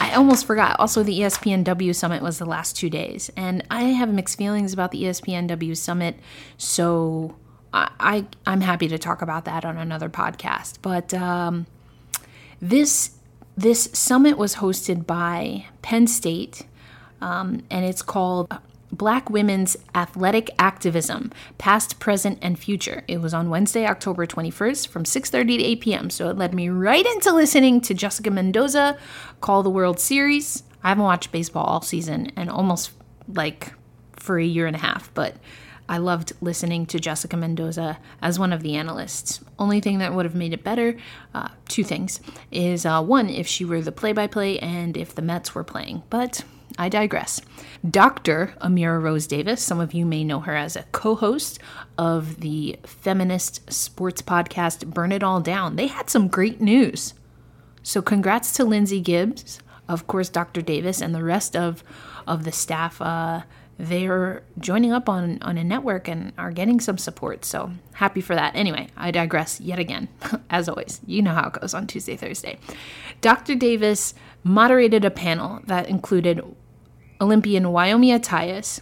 I 0.00 0.14
almost 0.14 0.46
forgot. 0.46 0.78
Also, 0.78 1.02
the 1.02 1.20
ESPNW 1.20 1.94
Summit 1.94 2.22
was 2.22 2.38
the 2.38 2.46
last 2.46 2.76
two 2.76 2.88
days, 2.88 3.30
and 3.36 3.64
I 3.70 3.84
have 3.84 4.08
mixed 4.08 4.38
feelings 4.38 4.72
about 4.72 4.90
the 4.90 5.04
ESPNW 5.04 5.76
Summit. 5.76 6.16
So, 6.56 7.36
I, 7.72 8.26
I 8.44 8.52
am 8.52 8.60
happy 8.60 8.88
to 8.88 8.98
talk 8.98 9.22
about 9.22 9.44
that 9.46 9.64
on 9.64 9.76
another 9.76 10.08
podcast. 10.08 10.78
But 10.82 11.12
um, 11.14 11.66
this 12.60 13.17
this 13.58 13.88
summit 13.92 14.38
was 14.38 14.56
hosted 14.56 15.04
by 15.04 15.66
Penn 15.82 16.06
State, 16.06 16.64
um, 17.20 17.64
and 17.70 17.84
it's 17.84 18.02
called 18.02 18.56
Black 18.92 19.28
Women's 19.30 19.76
Athletic 19.96 20.48
Activism, 20.60 21.32
Past, 21.58 21.98
Present, 21.98 22.38
and 22.40 22.56
Future. 22.56 23.02
It 23.08 23.20
was 23.20 23.34
on 23.34 23.50
Wednesday, 23.50 23.84
October 23.84 24.26
21st 24.26 24.86
from 24.86 25.02
6.30 25.02 25.58
to 25.58 25.64
8 25.64 25.80
p.m., 25.80 26.10
so 26.10 26.30
it 26.30 26.38
led 26.38 26.54
me 26.54 26.68
right 26.68 27.04
into 27.04 27.32
listening 27.34 27.80
to 27.80 27.94
Jessica 27.94 28.30
Mendoza 28.30 28.96
call 29.40 29.64
the 29.64 29.70
World 29.70 29.98
Series. 29.98 30.62
I 30.84 30.90
haven't 30.90 31.02
watched 31.02 31.32
baseball 31.32 31.64
all 31.64 31.82
season 31.82 32.30
and 32.36 32.48
almost 32.48 32.92
like 33.26 33.72
for 34.12 34.38
a 34.38 34.44
year 34.44 34.68
and 34.68 34.76
a 34.76 34.80
half, 34.80 35.12
but 35.14 35.34
I 35.88 35.98
loved 35.98 36.32
listening 36.40 36.86
to 36.86 37.00
Jessica 37.00 37.36
Mendoza 37.36 37.98
as 38.20 38.38
one 38.38 38.52
of 38.52 38.62
the 38.62 38.76
analysts. 38.76 39.40
Only 39.58 39.80
thing 39.80 39.98
that 39.98 40.14
would 40.14 40.26
have 40.26 40.34
made 40.34 40.52
it 40.52 40.62
better, 40.62 40.96
uh, 41.34 41.48
two 41.68 41.84
things, 41.84 42.20
is 42.50 42.84
uh, 42.84 43.02
one, 43.02 43.28
if 43.28 43.46
she 43.46 43.64
were 43.64 43.80
the 43.80 43.92
play 43.92 44.12
by 44.12 44.26
play 44.26 44.58
and 44.58 44.96
if 44.96 45.14
the 45.14 45.22
Mets 45.22 45.54
were 45.54 45.64
playing. 45.64 46.02
But 46.10 46.44
I 46.76 46.88
digress. 46.88 47.40
Dr. 47.88 48.54
Amira 48.60 49.02
Rose 49.02 49.26
Davis, 49.26 49.62
some 49.62 49.80
of 49.80 49.94
you 49.94 50.04
may 50.04 50.24
know 50.24 50.40
her 50.40 50.54
as 50.54 50.76
a 50.76 50.84
co 50.92 51.14
host 51.14 51.58
of 51.96 52.40
the 52.40 52.78
feminist 52.84 53.72
sports 53.72 54.20
podcast 54.20 54.86
Burn 54.86 55.10
It 55.10 55.22
All 55.22 55.40
Down. 55.40 55.76
They 55.76 55.86
had 55.86 56.10
some 56.10 56.28
great 56.28 56.60
news. 56.60 57.14
So, 57.82 58.02
congrats 58.02 58.52
to 58.54 58.64
Lindsay 58.64 59.00
Gibbs, 59.00 59.60
of 59.88 60.06
course, 60.06 60.28
Dr. 60.28 60.60
Davis, 60.60 61.00
and 61.00 61.14
the 61.14 61.24
rest 61.24 61.56
of, 61.56 61.82
of 62.26 62.44
the 62.44 62.52
staff. 62.52 63.00
Uh, 63.00 63.42
they're 63.78 64.42
joining 64.58 64.92
up 64.92 65.08
on, 65.08 65.38
on 65.42 65.56
a 65.56 65.62
network 65.62 66.08
and 66.08 66.32
are 66.36 66.50
getting 66.50 66.80
some 66.80 66.98
support. 66.98 67.44
So 67.44 67.70
happy 67.92 68.20
for 68.20 68.34
that. 68.34 68.56
Anyway, 68.56 68.88
I 68.96 69.12
digress 69.12 69.60
yet 69.60 69.78
again. 69.78 70.08
As 70.50 70.68
always, 70.68 71.00
you 71.06 71.22
know 71.22 71.32
how 71.32 71.48
it 71.48 71.60
goes 71.60 71.74
on 71.74 71.86
Tuesday, 71.86 72.16
Thursday. 72.16 72.58
Dr. 73.20 73.54
Davis 73.54 74.14
moderated 74.42 75.04
a 75.04 75.10
panel 75.10 75.60
that 75.66 75.88
included 75.88 76.42
Olympian 77.20 77.64
Wyomia 77.64 78.18
Tyus, 78.18 78.80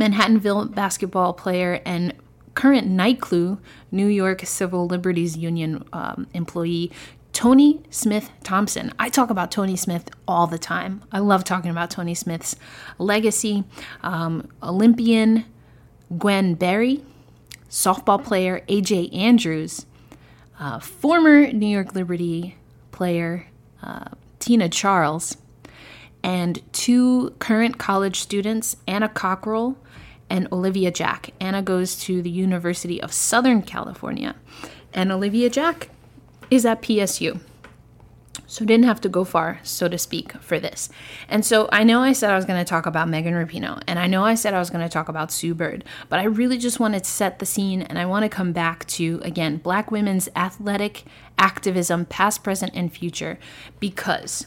Manhattanville 0.00 0.74
basketball 0.74 1.32
player 1.32 1.80
and 1.84 2.14
current 2.54 2.88
NYCLU 2.88 3.58
New 3.90 4.06
York 4.06 4.44
Civil 4.44 4.86
Liberties 4.86 5.36
Union 5.36 5.84
um, 5.92 6.26
employee 6.34 6.90
Toni 7.32 7.82
Smith 7.90 8.30
Thompson. 8.42 8.92
I 8.98 9.08
talk 9.08 9.30
about 9.30 9.50
Toni 9.50 9.76
Smith 9.76 10.10
all 10.28 10.46
the 10.46 10.58
time. 10.58 11.02
I 11.10 11.18
love 11.18 11.44
talking 11.44 11.70
about 11.70 11.90
Toni 11.90 12.14
Smith's 12.14 12.56
legacy. 12.98 13.64
Um, 14.02 14.48
Olympian 14.62 15.46
Gwen 16.18 16.54
Berry, 16.54 17.02
softball 17.70 18.22
player 18.22 18.62
AJ 18.68 19.14
Andrews, 19.16 19.86
uh, 20.60 20.78
former 20.78 21.50
New 21.52 21.66
York 21.66 21.94
Liberty 21.94 22.56
player 22.90 23.46
uh, 23.82 24.08
Tina 24.38 24.68
Charles, 24.68 25.36
and 26.22 26.62
two 26.72 27.30
current 27.38 27.78
college 27.78 28.20
students, 28.20 28.76
Anna 28.86 29.08
Cockrell 29.08 29.76
and 30.28 30.48
Olivia 30.52 30.90
Jack. 30.90 31.30
Anna 31.40 31.62
goes 31.62 31.96
to 32.00 32.22
the 32.22 32.30
University 32.30 33.02
of 33.02 33.12
Southern 33.12 33.62
California, 33.62 34.36
and 34.92 35.10
Olivia 35.10 35.50
Jack 35.50 35.88
is 36.52 36.66
at 36.66 36.82
PSU. 36.82 37.40
So 38.46 38.66
didn't 38.66 38.84
have 38.84 39.00
to 39.00 39.08
go 39.08 39.24
far, 39.24 39.60
so 39.62 39.88
to 39.88 39.96
speak, 39.96 40.32
for 40.32 40.60
this. 40.60 40.90
And 41.26 41.44
so 41.46 41.70
I 41.72 41.84
know 41.84 42.00
I 42.00 42.12
said 42.12 42.30
I 42.30 42.36
was 42.36 42.44
going 42.44 42.62
to 42.62 42.68
talk 42.68 42.84
about 42.84 43.08
Megan 43.08 43.32
Rapinoe, 43.32 43.82
and 43.86 43.98
I 43.98 44.06
know 44.06 44.24
I 44.24 44.34
said 44.34 44.52
I 44.52 44.58
was 44.58 44.68
going 44.68 44.86
to 44.86 44.92
talk 44.92 45.08
about 45.08 45.32
Sue 45.32 45.54
Bird, 45.54 45.84
but 46.10 46.18
I 46.18 46.24
really 46.24 46.58
just 46.58 46.78
want 46.78 46.92
to 46.92 47.02
set 47.02 47.38
the 47.38 47.46
scene, 47.46 47.80
and 47.80 47.98
I 47.98 48.04
want 48.04 48.24
to 48.24 48.28
come 48.28 48.52
back 48.52 48.86
to 48.88 49.20
again 49.22 49.56
Black 49.56 49.90
women's 49.90 50.28
athletic 50.36 51.04
activism, 51.38 52.04
past, 52.04 52.44
present, 52.44 52.72
and 52.74 52.92
future, 52.92 53.38
because 53.80 54.46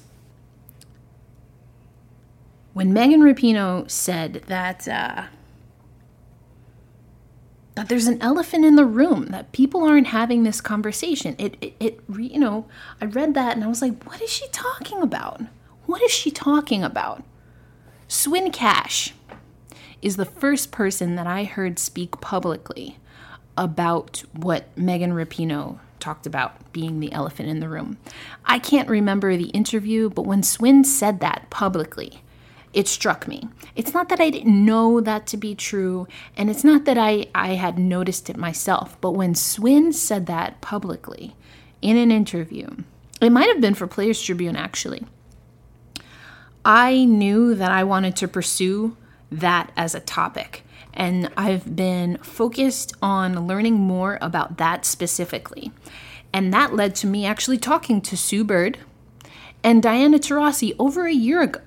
when 2.74 2.94
Megan 2.94 3.22
Rapinoe 3.22 3.90
said 3.90 4.44
that. 4.46 4.88
Uh, 4.88 5.24
that 7.75 7.89
there's 7.89 8.08
an 8.08 8.22
elephant 8.22 8.65
in 8.65 8.75
the 8.75 8.86
room 8.86 9.27
that 9.27 9.51
people 9.51 9.84
aren't 9.84 10.08
having 10.08 10.44
this 10.44 10.62
conversation. 10.62 11.36
It, 11.38 11.58
it, 11.62 11.75
it 11.79 12.00
you 12.17 12.39
know 12.39 12.65
i 13.01 13.05
read 13.05 13.34
that 13.34 13.55
and 13.55 13.63
i 13.63 13.67
was 13.67 13.82
like 13.82 14.03
what 14.05 14.22
is 14.22 14.29
she 14.29 14.48
talking 14.50 15.01
about? 15.01 15.41
What 15.86 16.01
is 16.01 16.12
she 16.12 16.32
talking 16.32 16.84
about? 16.84 17.24
Swin 18.08 18.51
cash 18.51 19.13
is 20.01 20.15
the 20.15 20.25
first 20.25 20.72
person 20.72 21.15
that 21.15 21.27
i 21.27 21.44
heard 21.44 21.77
speak 21.77 22.20
publicly 22.22 22.98
about 23.58 24.24
what 24.34 24.75
megan 24.77 25.12
rapinoe 25.12 25.79
talked 26.00 26.25
about 26.25 26.72
being 26.72 27.00
the 27.00 27.12
elephant 27.12 27.50
in 27.50 27.60
the 27.60 27.70
room. 27.70 27.98
I 28.46 28.60
can't 28.60 28.89
remember 28.89 29.36
the 29.36 29.50
interview 29.50 30.10
but 30.10 30.25
when 30.25 30.44
swin 30.44 30.84
said 30.84 31.20
that 31.20 31.50
publicly 31.50 32.22
it 32.75 32.89
struck 32.89 33.27
me. 33.27 33.48
It's 33.75 33.94
not 33.94 34.10
that 34.10 34.20
I 34.20 34.29
didn't 34.29 34.65
know 34.65 35.00
that 35.00 35.25
to 35.27 35.38
be 35.38 35.55
true, 35.55 36.08
and 36.36 36.50
it's 36.50 36.63
not 36.63 36.84
that 36.86 36.98
I, 36.98 37.27
I 37.34 37.53
had 37.53 37.79
noticed 37.79 38.29
it 38.29 38.38
myself, 38.38 39.00
but 39.00 39.12
when 39.12 39.34
Swin 39.34 39.94
said 39.94 40.25
that 40.25 40.60
publicly 40.60 41.36
in 41.82 41.96
an 41.96 42.12
interview, 42.12 42.67
it 43.22 43.32
might 43.32 43.48
have 43.48 43.62
been 43.62 43.75
for 43.75 43.88
Players 43.88 44.22
Tribune 44.22 44.58
actually, 44.58 45.05
I 46.65 47.05
knew 47.05 47.55
that 47.55 47.72
I 47.72 47.84
wanted 47.86 48.15
to 48.17 48.27
pursue 48.27 48.98
that 49.32 49.72
as 49.77 49.96
a 49.96 50.00
topic. 50.00 50.63
And 50.94 51.29
I've 51.38 51.75
been 51.75 52.17
focused 52.17 52.94
on 53.01 53.48
learning 53.48 53.75
more 53.75 54.17
about 54.22 54.58
that 54.58 54.86
specifically. 54.86 55.72
And 56.34 56.53
that 56.53 56.74
led 56.74 56.96
to 56.96 57.08
me 57.08 57.25
actually 57.25 57.58
talking 57.58 58.01
to 58.01 58.17
Sue 58.17 58.44
Bird 58.44 58.79
and 59.63 59.84
Diana 59.84 60.20
Taurasi 60.20 60.75
over 60.79 61.05
a 61.05 61.13
year 61.13 61.41
ago. 61.41 61.62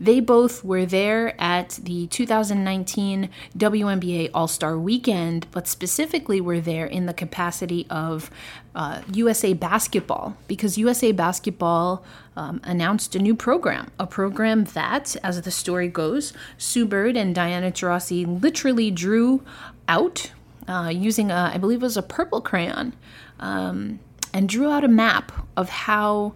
They 0.00 0.20
both 0.20 0.64
were 0.64 0.86
there 0.86 1.40
at 1.40 1.78
the 1.82 2.06
2019 2.06 3.28
WNBA 3.56 4.30
All 4.32 4.48
Star 4.48 4.78
Weekend, 4.78 5.46
but 5.50 5.68
specifically 5.68 6.40
were 6.40 6.60
there 6.60 6.86
in 6.86 7.06
the 7.06 7.14
capacity 7.14 7.86
of 7.90 8.30
uh, 8.74 9.02
USA 9.12 9.52
Basketball 9.52 10.36
because 10.48 10.78
USA 10.78 11.12
Basketball 11.12 12.04
um, 12.36 12.60
announced 12.64 13.14
a 13.14 13.18
new 13.18 13.34
program, 13.34 13.90
a 13.98 14.06
program 14.06 14.64
that, 14.64 15.16
as 15.22 15.40
the 15.42 15.50
story 15.50 15.88
goes, 15.88 16.32
Sue 16.56 16.86
Bird 16.86 17.16
and 17.16 17.34
Diana 17.34 17.70
Taurasi 17.70 18.42
literally 18.42 18.90
drew 18.90 19.42
out 19.88 20.32
uh, 20.68 20.88
using, 20.88 21.30
a, 21.30 21.50
I 21.52 21.58
believe 21.58 21.82
it 21.82 21.84
was 21.84 21.96
a 21.96 22.02
purple 22.02 22.40
crayon, 22.40 22.94
um, 23.40 23.98
and 24.32 24.48
drew 24.48 24.70
out 24.70 24.84
a 24.84 24.88
map 24.88 25.32
of 25.56 25.68
how 25.68 26.34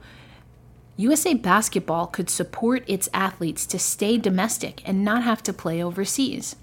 USA 0.97 1.35
Basketball 1.35 2.07
could 2.07 2.31
support 2.31 2.85
its 2.87 3.09
athletes 3.13 3.67
to 3.67 3.79
stay 3.79 4.17
domestic 4.17 4.87
and 4.89 5.05
not 5.05 5.25
have 5.25 5.43
to 5.45 5.53
play 5.53 5.83
overseas. 5.83 6.57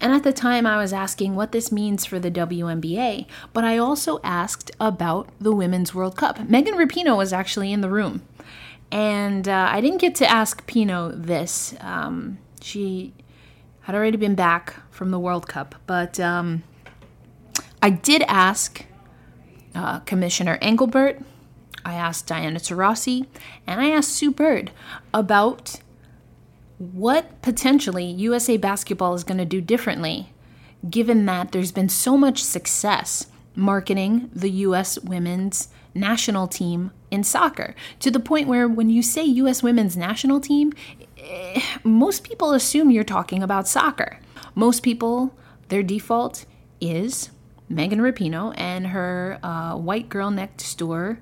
And 0.00 0.12
at 0.12 0.22
the 0.22 0.32
time, 0.32 0.66
I 0.66 0.76
was 0.76 0.92
asking 0.92 1.34
what 1.34 1.52
this 1.52 1.72
means 1.72 2.04
for 2.04 2.18
the 2.18 2.30
WNBA, 2.30 3.26
but 3.52 3.64
I 3.64 3.78
also 3.78 4.20
asked 4.22 4.70
about 4.78 5.28
the 5.40 5.52
Women's 5.52 5.94
World 5.94 6.16
Cup. 6.16 6.48
Megan 6.48 6.74
Rapinoe 6.74 7.16
was 7.16 7.32
actually 7.32 7.72
in 7.72 7.80
the 7.80 7.88
room. 7.88 8.22
And 8.90 9.48
uh, 9.48 9.68
I 9.70 9.80
didn't 9.80 10.00
get 10.00 10.14
to 10.16 10.30
ask 10.30 10.66
Pinoe 10.66 11.12
this. 11.16 11.74
Um, 11.80 12.38
she 12.60 13.14
had 13.82 13.94
already 13.94 14.18
been 14.18 14.34
back 14.34 14.74
from 14.90 15.10
the 15.10 15.18
World 15.18 15.48
Cup, 15.48 15.74
but 15.86 16.20
um, 16.20 16.62
I 17.80 17.90
did 17.90 18.22
ask 18.28 18.84
uh, 19.74 20.00
Commissioner 20.00 20.58
Engelbert 20.60 21.22
I 21.84 21.94
asked 21.94 22.26
Diana 22.26 22.58
Taurasi 22.58 23.26
and 23.66 23.80
I 23.80 23.90
asked 23.90 24.10
Sue 24.10 24.30
Bird 24.30 24.70
about 25.12 25.80
what 26.78 27.40
potentially 27.42 28.04
USA 28.04 28.56
Basketball 28.56 29.14
is 29.14 29.24
going 29.24 29.38
to 29.38 29.44
do 29.44 29.60
differently, 29.60 30.32
given 30.88 31.26
that 31.26 31.52
there's 31.52 31.72
been 31.72 31.88
so 31.88 32.16
much 32.16 32.42
success 32.42 33.26
marketing 33.54 34.30
the 34.34 34.50
US 34.50 34.98
women's 34.98 35.68
national 35.94 36.48
team 36.48 36.90
in 37.10 37.22
soccer 37.22 37.74
to 38.00 38.10
the 38.10 38.18
point 38.18 38.48
where 38.48 38.66
when 38.66 38.88
you 38.88 39.02
say 39.02 39.24
US 39.24 39.62
women's 39.62 39.96
national 39.96 40.40
team, 40.40 40.72
eh, 41.18 41.60
most 41.84 42.24
people 42.24 42.52
assume 42.52 42.90
you're 42.90 43.04
talking 43.04 43.42
about 43.42 43.68
soccer. 43.68 44.18
Most 44.54 44.82
people, 44.82 45.34
their 45.68 45.82
default 45.82 46.46
is 46.80 47.30
Megan 47.68 48.00
Rapinoe 48.00 48.54
and 48.56 48.88
her 48.88 49.38
uh, 49.42 49.76
white 49.76 50.08
girl 50.08 50.30
next 50.30 50.74
door 50.78 51.20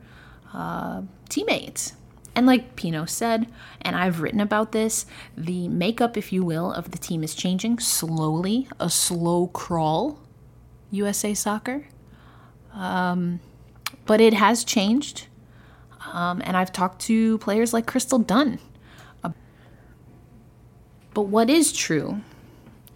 uh, 0.53 1.03
teammates. 1.29 1.95
And 2.35 2.47
like 2.47 2.77
Pinoe 2.77 3.09
said, 3.09 3.49
and 3.83 3.97
I've 3.97 4.21
written 4.21 4.41
about 4.41 4.73
this, 4.73 5.05
the 5.37 5.69
makeup, 5.69 6.17
if 6.17 6.33
you 6.33 6.45
will, 6.45 6.73
of 6.73 6.93
the 6.93 6.99
team 6.99 7.25
is 7.25 7.35
changing 7.35 7.81
slowly, 7.81 8.69
a 8.79 8.89
slow 8.89 9.49
crawl, 9.49 10.21
USA 10.91 11.35
Soccer. 11.35 11.87
Um, 12.73 13.41
but 14.07 14.21
it 14.21 14.35
has 14.35 14.63
changed. 14.63 15.27
Um, 16.13 16.41
and 16.45 16.57
I've 16.57 16.73
talked 16.73 17.01
to 17.03 17.39
players 17.39 17.73
like 17.73 17.87
Crystal 17.87 18.19
Dunn. 18.19 18.61
But 21.13 21.23
what 21.23 21.51
is 21.51 21.73
true 21.73 22.21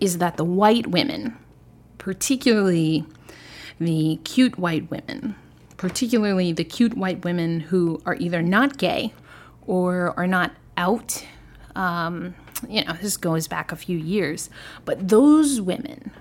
is 0.00 0.18
that 0.18 0.36
the 0.36 0.44
white 0.44 0.86
women, 0.86 1.36
particularly 1.98 3.04
the 3.78 4.20
cute 4.24 4.58
white 4.58 4.90
women, 4.90 5.34
particularly 5.76 6.52
the 6.52 6.64
cute 6.64 6.94
white 6.94 7.24
women 7.24 7.60
who 7.60 8.00
are 8.06 8.16
either 8.16 8.42
not 8.42 8.78
gay 8.78 9.12
or 9.66 10.14
are 10.16 10.26
not 10.26 10.52
out. 10.76 11.24
Um, 11.74 12.34
you 12.68 12.84
know, 12.84 12.94
this 13.00 13.16
goes 13.16 13.48
back 13.48 13.72
a 13.72 13.76
few 13.76 13.98
years, 13.98 14.50
but 14.84 15.08
those 15.08 15.60
women, 15.60 16.12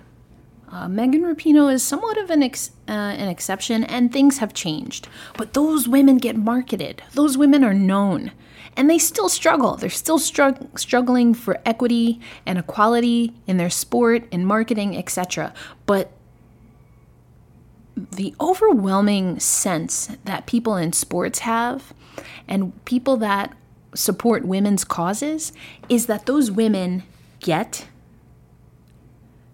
uh, 0.72 0.88
Megan 0.88 1.22
Rapinoe 1.22 1.72
is 1.72 1.84
somewhat 1.84 2.18
of 2.18 2.30
an 2.30 2.42
ex- 2.42 2.72
uh, 2.88 2.92
an 2.92 3.30
exception, 3.30 3.84
and 3.84 4.12
things 4.12 4.40
have 4.40 4.54
changed. 4.54 5.08
But 5.38 5.54
those 5.54 5.88
women 5.88 6.18
get 6.18 6.36
marketed. 6.36 7.04
Those 7.14 7.38
women 7.38 7.64
are 7.64 7.74
known, 7.74 8.32
and 8.76 8.90
they 8.90 8.98
still 8.98 9.30
struggle. 9.30 9.76
They're 9.76 9.90
still 9.90 10.20
strugg- 10.20 10.78
struggling 10.80 11.34
for 11.36 11.62
equity 11.66 12.20
and 12.46 12.58
equality 12.58 13.34
in 13.46 13.58
their 13.58 13.70
sport, 13.70 14.26
in 14.32 14.46
marketing, 14.46 14.98
etc. 14.98 15.54
But 15.86 16.12
the 17.96 18.36
overwhelming 18.42 19.40
sense 19.40 20.10
that 20.26 20.46
people 20.46 20.76
in 20.76 20.94
sports 20.94 21.40
have 21.40 21.94
and 22.48 22.84
people 22.86 23.18
that 23.18 23.56
support 23.94 24.46
women's 24.46 24.84
causes 24.84 25.54
is 25.90 26.08
that 26.08 26.26
those 26.26 26.50
women 26.50 27.04
get 27.40 27.88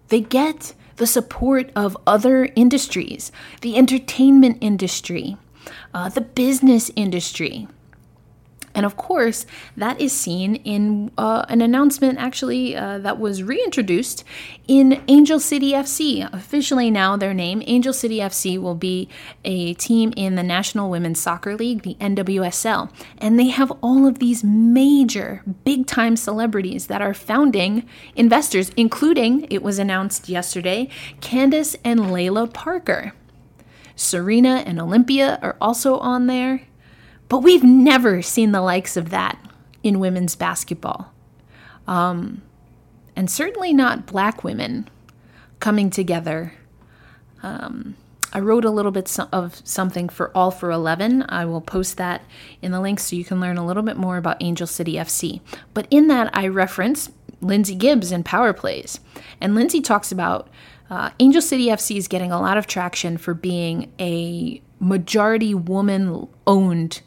they 0.08 0.20
get 0.20 0.74
the 0.96 1.06
support 1.06 1.70
of 1.76 1.96
other 2.06 2.48
industries 2.56 3.30
the 3.60 3.76
entertainment 3.76 4.56
industry 4.60 5.36
uh, 5.92 6.08
the 6.08 6.20
business 6.20 6.90
industry 6.96 7.68
And 8.74 8.86
of 8.86 8.96
course, 8.96 9.46
that 9.76 10.00
is 10.00 10.12
seen 10.12 10.56
in 10.56 11.10
uh, 11.18 11.44
an 11.48 11.60
announcement 11.60 12.18
actually 12.18 12.76
uh, 12.76 12.98
that 12.98 13.18
was 13.18 13.42
reintroduced 13.42 14.24
in 14.68 15.02
Angel 15.08 15.40
City 15.40 15.72
FC. 15.72 16.32
Officially 16.32 16.90
now, 16.90 17.16
their 17.16 17.34
name, 17.34 17.62
Angel 17.66 17.92
City 17.92 18.18
FC, 18.18 18.60
will 18.60 18.76
be 18.76 19.08
a 19.44 19.74
team 19.74 20.12
in 20.16 20.36
the 20.36 20.42
National 20.42 20.88
Women's 20.88 21.20
Soccer 21.20 21.56
League, 21.56 21.82
the 21.82 21.96
NWSL. 21.96 22.90
And 23.18 23.38
they 23.38 23.48
have 23.48 23.72
all 23.82 24.06
of 24.06 24.20
these 24.20 24.44
major, 24.44 25.42
big 25.64 25.86
time 25.86 26.16
celebrities 26.16 26.86
that 26.86 27.02
are 27.02 27.14
founding 27.14 27.88
investors, 28.14 28.70
including, 28.76 29.46
it 29.50 29.62
was 29.62 29.78
announced 29.78 30.28
yesterday, 30.28 30.88
Candace 31.20 31.76
and 31.84 32.00
Layla 32.00 32.52
Parker. 32.52 33.14
Serena 33.96 34.62
and 34.64 34.80
Olympia 34.80 35.38
are 35.42 35.56
also 35.60 35.98
on 35.98 36.26
there. 36.26 36.62
But 37.30 37.44
we've 37.44 37.62
never 37.62 38.22
seen 38.22 38.50
the 38.50 38.60
likes 38.60 38.96
of 38.96 39.10
that 39.10 39.38
in 39.84 40.00
women's 40.00 40.34
basketball. 40.34 41.14
Um, 41.86 42.42
and 43.14 43.30
certainly 43.30 43.72
not 43.72 44.04
black 44.04 44.42
women 44.42 44.90
coming 45.60 45.90
together. 45.90 46.54
Um, 47.42 47.96
I 48.32 48.40
wrote 48.40 48.64
a 48.64 48.70
little 48.70 48.90
bit 48.90 49.16
of 49.32 49.62
something 49.64 50.08
for 50.08 50.36
All 50.36 50.50
for 50.50 50.72
11. 50.72 51.24
I 51.28 51.44
will 51.44 51.60
post 51.60 51.96
that 51.98 52.22
in 52.62 52.72
the 52.72 52.80
link 52.80 52.98
so 52.98 53.14
you 53.14 53.24
can 53.24 53.40
learn 53.40 53.56
a 53.56 53.66
little 53.66 53.84
bit 53.84 53.96
more 53.96 54.16
about 54.16 54.36
Angel 54.40 54.66
City 54.66 54.94
FC. 54.94 55.40
But 55.72 55.86
in 55.88 56.08
that, 56.08 56.30
I 56.36 56.48
reference 56.48 57.10
Lindsay 57.40 57.76
Gibbs 57.76 58.10
and 58.10 58.24
Power 58.24 58.52
Plays. 58.52 58.98
And 59.40 59.54
Lindsay 59.54 59.80
talks 59.80 60.10
about 60.10 60.48
uh, 60.90 61.10
Angel 61.20 61.40
City 61.42 61.66
FC 61.66 61.96
is 61.96 62.08
getting 62.08 62.32
a 62.32 62.40
lot 62.40 62.58
of 62.58 62.66
traction 62.66 63.18
for 63.18 63.34
being 63.34 63.92
a 64.00 64.60
majority 64.80 65.54
woman 65.54 66.26
owned 66.44 67.02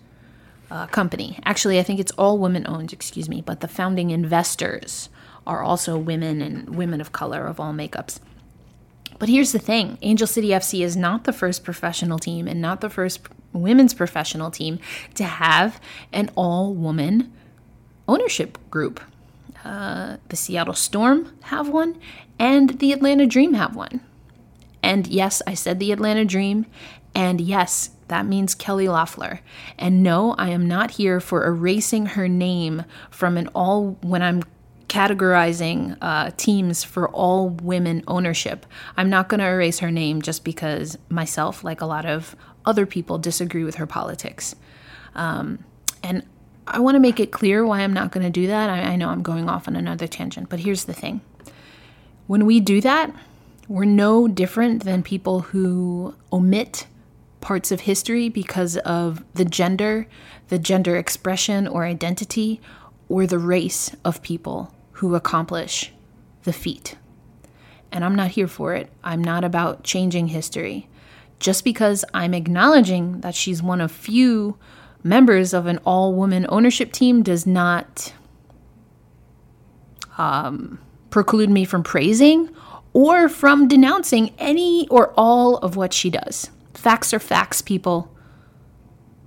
uh, 0.73 0.87
company. 0.87 1.39
Actually, 1.45 1.79
I 1.79 1.83
think 1.83 1.99
it's 1.99 2.11
all 2.13 2.39
women 2.39 2.65
owned, 2.67 2.91
excuse 2.91 3.29
me, 3.29 3.41
but 3.41 3.59
the 3.59 3.67
founding 3.67 4.09
investors 4.09 5.07
are 5.45 5.61
also 5.61 5.97
women 5.97 6.41
and 6.41 6.75
women 6.75 6.99
of 6.99 7.11
color 7.11 7.45
of 7.45 7.59
all 7.59 7.73
makeups. 7.73 8.19
But 9.19 9.29
here's 9.29 9.51
the 9.51 9.59
thing 9.59 9.99
Angel 10.01 10.25
City 10.25 10.49
FC 10.49 10.83
is 10.83 10.97
not 10.97 11.25
the 11.25 11.31
first 11.31 11.63
professional 11.63 12.17
team 12.17 12.47
and 12.47 12.59
not 12.59 12.81
the 12.81 12.89
first 12.89 13.21
women's 13.53 13.93
professional 13.93 14.49
team 14.49 14.79
to 15.13 15.23
have 15.23 15.79
an 16.11 16.31
all 16.35 16.73
woman 16.73 17.31
ownership 18.07 18.57
group. 18.71 18.99
Uh, 19.63 20.17
the 20.29 20.35
Seattle 20.35 20.73
Storm 20.73 21.37
have 21.43 21.69
one, 21.69 21.99
and 22.39 22.79
the 22.79 22.91
Atlanta 22.91 23.27
Dream 23.27 23.53
have 23.53 23.75
one. 23.75 24.01
And 24.81 25.05
yes, 25.05 25.43
I 25.45 25.53
said 25.53 25.79
the 25.79 25.91
Atlanta 25.91 26.25
Dream, 26.25 26.65
and 27.13 27.39
yes, 27.39 27.91
that 28.13 28.27
means 28.27 28.53
Kelly 28.53 28.87
Loeffler. 28.87 29.39
And 29.79 30.03
no, 30.03 30.33
I 30.33 30.49
am 30.49 30.67
not 30.67 30.91
here 30.91 31.19
for 31.19 31.45
erasing 31.47 32.05
her 32.05 32.27
name 32.27 32.83
from 33.09 33.37
an 33.37 33.47
all 33.55 33.97
when 34.01 34.21
I'm 34.21 34.43
categorizing 34.87 35.97
uh, 35.99 36.29
teams 36.37 36.83
for 36.83 37.09
all 37.09 37.49
women 37.49 38.03
ownership. 38.07 38.67
I'm 38.95 39.09
not 39.09 39.29
going 39.29 39.39
to 39.39 39.47
erase 39.47 39.79
her 39.79 39.89
name 39.89 40.21
just 40.21 40.43
because 40.43 40.95
myself, 41.09 41.63
like 41.63 41.81
a 41.81 41.87
lot 41.87 42.05
of 42.05 42.35
other 42.67 42.85
people, 42.85 43.17
disagree 43.17 43.63
with 43.63 43.75
her 43.75 43.87
politics. 43.87 44.55
Um, 45.15 45.63
and 46.03 46.23
I 46.67 46.81
want 46.81 46.93
to 46.93 46.99
make 46.99 47.19
it 47.19 47.31
clear 47.31 47.65
why 47.65 47.81
I'm 47.81 47.93
not 47.93 48.11
going 48.11 48.23
to 48.23 48.29
do 48.29 48.45
that. 48.45 48.69
I, 48.69 48.93
I 48.93 48.95
know 48.95 49.09
I'm 49.09 49.23
going 49.23 49.49
off 49.49 49.67
on 49.67 49.75
another 49.75 50.05
tangent, 50.05 50.49
but 50.49 50.59
here's 50.59 50.83
the 50.83 50.93
thing 50.93 51.21
when 52.27 52.45
we 52.45 52.59
do 52.59 52.79
that, 52.81 53.11
we're 53.67 53.85
no 53.85 54.27
different 54.27 54.83
than 54.83 55.01
people 55.01 55.39
who 55.39 56.13
omit 56.31 56.85
parts 57.43 57.71
of 57.71 57.81
history 57.81 58.29
because 58.29 58.77
of 58.77 59.23
the 59.33 59.43
gender, 59.43 60.07
the 60.47 60.57
gender 60.57 60.95
expression 60.95 61.67
or 61.67 61.83
identity, 61.83 62.61
or 63.09 63.27
the 63.27 63.37
race 63.37 63.93
of 64.05 64.23
people 64.23 64.73
who 64.93 65.13
accomplish 65.13 65.91
the 66.43 66.53
feat. 66.53 66.95
And 67.91 68.05
I'm 68.05 68.15
not 68.15 68.31
here 68.31 68.47
for 68.47 68.73
it. 68.73 68.89
I'm 69.03 69.21
not 69.21 69.43
about 69.43 69.83
changing 69.83 70.29
history. 70.29 70.87
Just 71.39 71.65
because 71.65 72.05
I'm 72.13 72.33
acknowledging 72.33 73.19
that 73.21 73.35
she's 73.35 73.61
one 73.61 73.81
of 73.81 73.91
few 73.91 74.57
members 75.03 75.53
of 75.53 75.67
an 75.67 75.79
all 75.85 76.13
woman 76.13 76.45
ownership 76.47 76.93
team 76.93 77.23
does 77.23 77.45
not 77.45 78.13
um, 80.17 80.79
preclude 81.09 81.49
me 81.49 81.65
from 81.65 81.83
praising 81.83 82.49
or 82.93 83.27
from 83.27 83.67
denouncing 83.67 84.33
any 84.37 84.87
or 84.87 85.13
all 85.17 85.57
of 85.57 85.75
what 85.75 85.91
she 85.91 86.09
does. 86.09 86.49
Facts 86.83 87.13
are 87.13 87.19
facts, 87.19 87.61
people. 87.61 88.13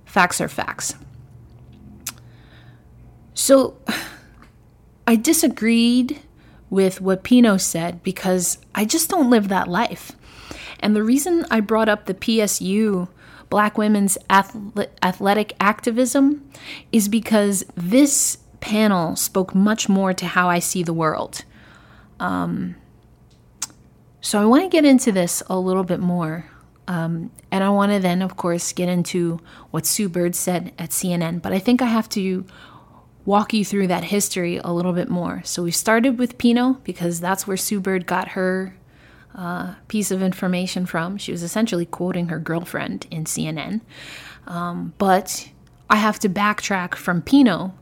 Facts 0.05 0.39
are 0.39 0.47
facts. 0.47 0.93
So 3.33 3.77
I 5.07 5.15
disagreed 5.15 6.21
with 6.69 7.01
what 7.01 7.23
Pinoe 7.23 7.59
said 7.59 8.03
because 8.03 8.59
I 8.75 8.85
just 8.85 9.09
don't 9.09 9.31
live 9.31 9.47
that 9.47 9.67
life. 9.67 10.11
And 10.81 10.95
the 10.95 11.01
reason 11.01 11.47
I 11.49 11.61
brought 11.61 11.89
up 11.89 12.05
the 12.05 12.13
PSU, 12.13 13.07
Black 13.49 13.75
Women's 13.75 14.19
Athletic 14.29 15.53
Activism, 15.59 16.47
is 16.91 17.09
because 17.09 17.65
this 17.73 18.37
panel 18.59 19.15
spoke 19.15 19.55
much 19.55 19.89
more 19.89 20.13
to 20.13 20.27
how 20.27 20.47
I 20.47 20.59
see 20.59 20.83
the 20.83 20.93
world. 20.93 21.43
Um, 22.19 22.75
so 24.21 24.39
I 24.39 24.45
want 24.45 24.61
to 24.61 24.69
get 24.69 24.85
into 24.85 25.11
this 25.11 25.41
a 25.49 25.57
little 25.57 25.83
bit 25.83 25.99
more. 25.99 26.51
Um, 26.87 27.31
and 27.51 27.63
I 27.63 27.69
want 27.69 27.91
to 27.91 27.99
then, 27.99 28.21
of 28.21 28.37
course, 28.37 28.71
get 28.71 28.87
into 28.87 29.39
what 29.71 29.85
Sue 29.85 30.07
Bird 30.07 30.35
said 30.35 30.73
at 30.79 30.91
CNN. 30.91 31.41
But 31.41 31.53
I 31.53 31.59
think 31.59 31.81
I 31.81 31.87
have 31.87 32.07
to 32.09 32.45
walk 33.25 33.53
you 33.53 33.65
through 33.65 33.87
that 33.87 34.05
history 34.05 34.57
a 34.57 34.71
little 34.71 34.93
bit 34.93 35.09
more. 35.09 35.41
So 35.43 35.63
we 35.63 35.71
started 35.71 36.17
with 36.17 36.37
Pinoe 36.37 36.81
because 36.85 37.19
that's 37.19 37.45
where 37.45 37.57
Sue 37.57 37.81
Bird 37.81 38.05
got 38.05 38.29
her 38.29 38.73
uh, 39.35 39.75
piece 39.89 40.11
of 40.11 40.21
information 40.21 40.85
from. 40.85 41.17
She 41.17 41.33
was 41.33 41.43
essentially 41.43 41.85
quoting 41.85 42.29
her 42.29 42.39
girlfriend 42.39 43.05
in 43.11 43.25
CNN. 43.25 43.81
Um, 44.47 44.93
but 44.97 45.49
I 45.89 45.97
have 45.97 46.19
to 46.19 46.29
backtrack 46.29 46.95
from 46.95 47.21
Pinoe. 47.21 47.73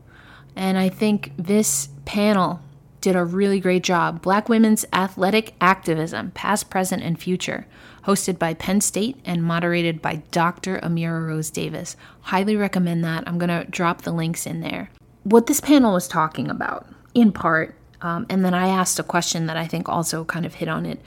And 0.56 0.76
I 0.78 0.88
think 0.88 1.32
this 1.36 1.88
panel 2.04 2.60
did 3.00 3.14
a 3.14 3.24
really 3.24 3.60
great 3.60 3.84
job. 3.84 4.20
Black 4.22 4.48
Women's 4.48 4.84
Athletic 4.92 5.54
Activism, 5.60 6.32
Past, 6.32 6.70
Present, 6.70 7.04
and 7.04 7.18
Future 7.20 7.66
hosted 8.06 8.38
by 8.38 8.54
Penn 8.54 8.80
State 8.80 9.18
and 9.24 9.42
moderated 9.42 10.00
by 10.00 10.22
Dr. 10.30 10.78
Amira 10.78 11.26
Rose 11.26 11.50
Davis. 11.50 11.96
Highly 12.22 12.56
recommend 12.56 13.04
that. 13.04 13.24
I'm 13.26 13.36
going 13.36 13.48
to 13.48 13.68
drop 13.68 14.02
the 14.02 14.12
links 14.12 14.46
in 14.46 14.60
there. 14.60 14.90
What 15.24 15.46
this 15.46 15.60
panel 15.60 15.92
was 15.92 16.06
talking 16.06 16.48
about, 16.48 16.86
in 17.14 17.32
part, 17.32 17.74
um, 18.00 18.26
and 18.30 18.44
then 18.44 18.54
I 18.54 18.68
asked 18.68 19.00
a 19.00 19.02
question 19.02 19.46
that 19.46 19.56
I 19.56 19.66
think 19.66 19.88
also 19.88 20.24
kind 20.24 20.46
of 20.46 20.54
hit 20.54 20.68
on 20.68 20.86
it. 20.86 21.00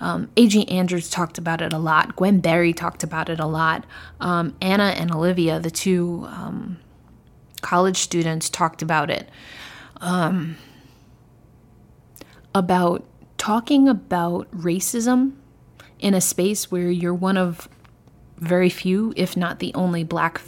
Um, 0.00 0.30
A.J. 0.36 0.64
Andrews 0.64 1.08
talked 1.08 1.38
about 1.38 1.62
it 1.62 1.72
a 1.72 1.78
lot. 1.78 2.16
Gwen 2.16 2.40
Berry 2.40 2.72
talked 2.72 3.04
about 3.04 3.28
it 3.28 3.38
a 3.38 3.46
lot. 3.46 3.84
Um, 4.20 4.56
Anna 4.60 4.94
and 4.96 5.12
Olivia, 5.12 5.60
the 5.60 5.70
two 5.70 6.26
um, 6.28 6.78
college 7.60 7.98
students, 7.98 8.50
talked 8.50 8.82
about 8.82 9.10
it. 9.10 9.28
Um, 9.98 10.56
about 12.52 13.04
talking 13.38 13.88
about 13.88 14.50
racism 14.50 15.34
in 16.02 16.12
a 16.14 16.20
space 16.20 16.70
where 16.70 16.90
you're 16.90 17.14
one 17.14 17.38
of 17.38 17.68
very 18.36 18.68
few, 18.68 19.14
if 19.16 19.36
not 19.36 19.60
the 19.60 19.72
only 19.74 20.02
black 20.04 20.42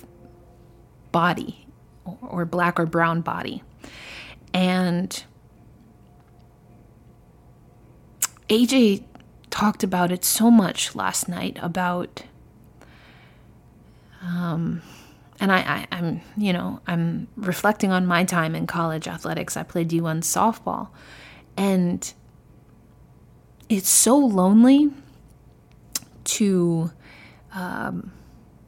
body 1.12 1.66
or 2.20 2.44
black 2.44 2.78
or 2.78 2.84
brown 2.84 3.20
body. 3.20 3.62
And 4.52 5.24
AJ 8.48 9.04
talked 9.50 9.84
about 9.84 10.10
it 10.10 10.24
so 10.24 10.50
much 10.50 10.94
last 10.94 11.28
night 11.28 11.56
about 11.62 12.24
um, 14.22 14.82
and 15.38 15.52
I, 15.52 15.86
I, 15.90 15.98
am 15.98 16.20
you 16.36 16.52
know, 16.52 16.80
I'm 16.86 17.28
reflecting 17.36 17.92
on 17.92 18.06
my 18.06 18.24
time 18.24 18.54
in 18.54 18.66
college 18.66 19.06
athletics. 19.06 19.56
I 19.56 19.62
played 19.62 19.90
D1 19.90 20.20
softball. 20.20 20.88
And 21.56 22.12
it's 23.68 23.88
so 23.88 24.16
lonely 24.16 24.90
to 26.24 26.90
um, 27.52 28.12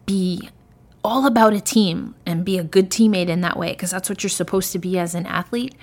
be 0.04 0.48
all 1.02 1.26
about 1.26 1.52
a 1.52 1.60
team 1.60 2.14
and 2.24 2.44
be 2.44 2.58
a 2.58 2.64
good 2.64 2.90
teammate 2.90 3.28
in 3.28 3.40
that 3.40 3.56
way 3.56 3.70
because 3.70 3.90
that's 3.90 4.08
what 4.08 4.22
you're 4.22 4.30
supposed 4.30 4.72
to 4.72 4.78
be 4.78 4.98
as 4.98 5.14
an 5.14 5.26
athlete. 5.26 5.74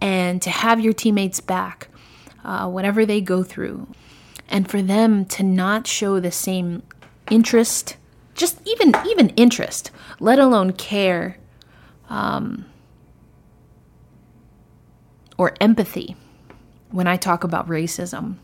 And 0.00 0.40
to 0.42 0.50
have 0.50 0.80
your 0.80 0.92
teammates 0.92 1.40
back 1.40 1.88
uh, 2.44 2.68
whatever 2.68 3.04
they 3.04 3.20
go 3.20 3.42
through 3.42 3.86
and 4.48 4.68
for 4.68 4.82
them 4.82 5.24
to 5.24 5.42
not 5.42 5.86
show 5.86 6.20
the 6.20 6.30
same 6.30 6.82
interest 7.30 7.96
just 8.34 8.60
even 8.66 8.94
even 9.06 9.28
interest 9.30 9.90
let 10.18 10.38
alone 10.38 10.72
care 10.72 11.36
um, 12.08 12.64
or 15.38 15.54
empathy 15.60 16.16
when 16.90 17.06
i 17.06 17.16
talk 17.16 17.44
about 17.44 17.68
racism 17.68 18.36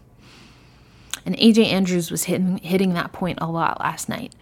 and 1.27 1.37
AJ 1.39 1.67
Andrews 1.67 2.12
was 2.12 2.25
hitting, 2.25 2.59
hitting 2.59 2.95
that 2.95 3.12
point 3.12 3.39
a 3.43 3.51
lot 3.51 3.81
last 3.81 4.09
night. 4.09 4.33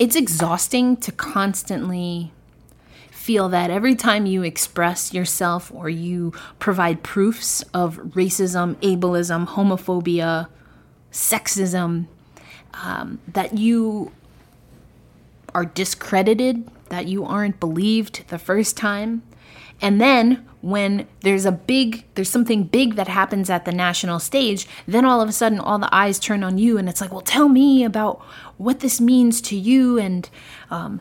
It's 0.00 0.16
exhausting 0.16 0.96
to 0.98 1.12
constantly 1.12 2.32
feel 3.10 3.48
that 3.50 3.70
every 3.70 3.94
time 3.94 4.26
you 4.26 4.42
express 4.42 5.12
yourself 5.12 5.72
or 5.74 5.88
you 5.88 6.32
provide 6.58 7.02
proofs 7.02 7.62
of 7.74 7.96
racism, 7.98 8.74
ableism, 8.76 9.46
homophobia, 9.46 10.48
sexism, 11.12 12.06
um, 12.74 13.18
that 13.28 13.58
you 13.58 14.12
are 15.54 15.64
discredited, 15.64 16.68
that 16.88 17.06
you 17.06 17.24
aren't 17.24 17.60
believed 17.60 18.26
the 18.28 18.38
first 18.38 18.76
time. 18.76 19.22
And 19.80 20.00
then 20.00 20.46
when 20.60 21.06
there's 21.20 21.44
a 21.44 21.52
big, 21.52 22.04
there's 22.14 22.30
something 22.30 22.64
big 22.64 22.96
that 22.96 23.06
happens 23.06 23.48
at 23.48 23.64
the 23.64 23.72
national 23.72 24.18
stage, 24.18 24.66
then 24.88 25.04
all 25.04 25.20
of 25.20 25.28
a 25.28 25.32
sudden 25.32 25.60
all 25.60 25.78
the 25.78 25.94
eyes 25.94 26.18
turn 26.18 26.42
on 26.42 26.58
you, 26.58 26.78
and 26.78 26.88
it's 26.88 27.00
like, 27.00 27.12
well, 27.12 27.20
tell 27.20 27.48
me 27.48 27.84
about 27.84 28.20
what 28.56 28.80
this 28.80 29.00
means 29.00 29.40
to 29.42 29.56
you, 29.56 29.98
and 29.98 30.28
um, 30.70 31.00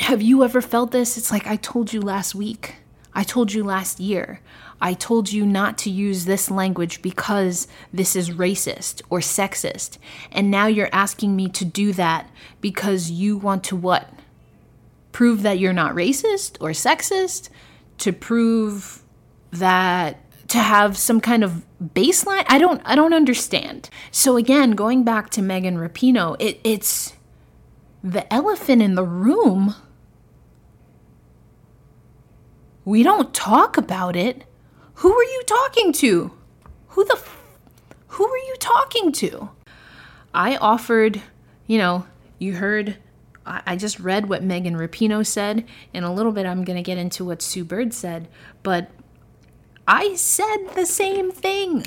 have 0.00 0.22
you 0.22 0.44
ever 0.44 0.60
felt 0.60 0.92
this? 0.92 1.18
It's 1.18 1.32
like 1.32 1.46
I 1.46 1.56
told 1.56 1.92
you 1.92 2.00
last 2.00 2.34
week, 2.34 2.76
I 3.12 3.24
told 3.24 3.52
you 3.52 3.64
last 3.64 3.98
year. 3.98 4.40
I 4.80 4.94
told 4.94 5.32
you 5.32 5.46
not 5.46 5.78
to 5.78 5.90
use 5.90 6.24
this 6.24 6.50
language 6.50 7.00
because 7.00 7.66
this 7.92 8.14
is 8.14 8.30
racist 8.30 9.02
or 9.08 9.20
sexist. 9.20 9.98
And 10.30 10.50
now 10.50 10.66
you're 10.66 10.90
asking 10.92 11.34
me 11.34 11.48
to 11.50 11.64
do 11.64 11.92
that 11.94 12.28
because 12.60 13.10
you 13.10 13.36
want 13.36 13.64
to 13.64 13.76
what? 13.76 14.10
Prove 15.12 15.42
that 15.42 15.58
you're 15.58 15.72
not 15.72 15.94
racist 15.94 16.56
or 16.60 16.70
sexist? 16.70 17.48
To 17.98 18.12
prove 18.12 19.02
that 19.50 20.20
to 20.48 20.58
have 20.58 20.96
some 20.96 21.20
kind 21.20 21.42
of 21.42 21.64
baseline? 21.82 22.44
I 22.48 22.58
don't 22.58 22.82
I 22.84 22.94
don't 22.94 23.14
understand. 23.14 23.88
So 24.10 24.36
again, 24.36 24.72
going 24.72 25.04
back 25.04 25.30
to 25.30 25.42
Megan 25.42 25.78
Rapinoe, 25.78 26.36
it, 26.38 26.60
it's 26.62 27.14
the 28.04 28.30
elephant 28.32 28.82
in 28.82 28.94
the 28.94 29.04
room. 29.04 29.74
We 32.84 33.02
don't 33.02 33.34
talk 33.34 33.76
about 33.76 34.14
it. 34.14 34.44
Who 34.96 35.12
are 35.12 35.24
you 35.24 35.42
talking 35.46 35.92
to? 35.94 36.32
Who 36.88 37.04
the 37.04 37.14
f- 37.14 37.42
who 38.08 38.26
are 38.26 38.38
you 38.38 38.56
talking 38.58 39.12
to? 39.12 39.50
I 40.32 40.56
offered, 40.56 41.22
you 41.66 41.78
know, 41.78 42.06
you 42.38 42.54
heard 42.54 42.96
I 43.44 43.76
just 43.76 44.00
read 44.00 44.28
what 44.28 44.42
Megan 44.42 44.74
Rapinoe 44.74 45.24
said. 45.24 45.64
In 45.92 46.02
a 46.02 46.12
little 46.12 46.32
bit, 46.32 46.46
I'm 46.46 46.64
going 46.64 46.76
to 46.76 46.82
get 46.82 46.98
into 46.98 47.24
what 47.24 47.42
Sue 47.42 47.64
Bird 47.64 47.94
said. 47.94 48.26
But 48.64 48.90
I 49.86 50.16
said 50.16 50.68
the 50.74 50.86
same 50.86 51.30
thing 51.30 51.86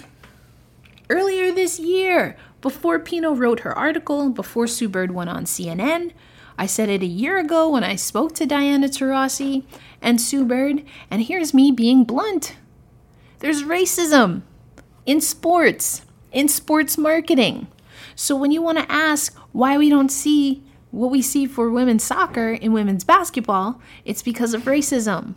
earlier 1.09 1.51
this 1.51 1.79
year 1.79 2.37
before 2.61 2.99
Pinoe 2.99 3.37
wrote 3.37 3.61
her 3.61 3.77
article, 3.77 4.29
before 4.29 4.67
Sue 4.67 4.87
Bird 4.87 5.11
went 5.11 5.29
on 5.29 5.43
CNN. 5.43 6.13
I 6.57 6.65
said 6.65 6.87
it 6.87 7.03
a 7.03 7.07
year 7.07 7.37
ago 7.39 7.69
when 7.69 7.83
I 7.83 7.95
spoke 7.95 8.35
to 8.35 8.45
Diana 8.45 8.87
Taurasi 8.87 9.63
and 10.01 10.21
Sue 10.21 10.45
Bird, 10.45 10.83
and 11.11 11.23
here's 11.23 11.53
me 11.53 11.71
being 11.71 12.05
blunt. 12.05 12.55
There's 13.39 13.63
racism 13.63 14.41
in 15.05 15.21
sports, 15.21 16.01
in 16.31 16.47
sports 16.47 16.97
marketing. 16.97 17.67
So 18.15 18.35
when 18.35 18.51
you 18.51 18.61
want 18.61 18.77
to 18.77 18.91
ask 18.91 19.35
why 19.51 19.77
we 19.77 19.89
don't 19.89 20.09
see 20.09 20.63
what 20.91 21.11
we 21.11 21.21
see 21.21 21.45
for 21.45 21.69
women's 21.69 22.03
soccer 22.03 22.51
in 22.51 22.73
women's 22.73 23.03
basketball, 23.03 23.81
it's 24.05 24.21
because 24.21 24.53
of 24.53 24.63
racism. 24.63 25.35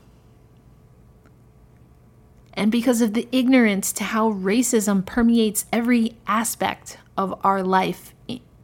And 2.55 2.71
because 2.71 3.01
of 3.01 3.15
the 3.15 3.29
ignorance 3.33 3.93
to 3.95 4.05
how 4.05 4.33
racism 4.33 5.07
permeates 5.07 5.65
every 5.73 6.17
aspect 6.27 6.99
of 7.17 7.39
our 7.45 7.63
life 7.63 8.15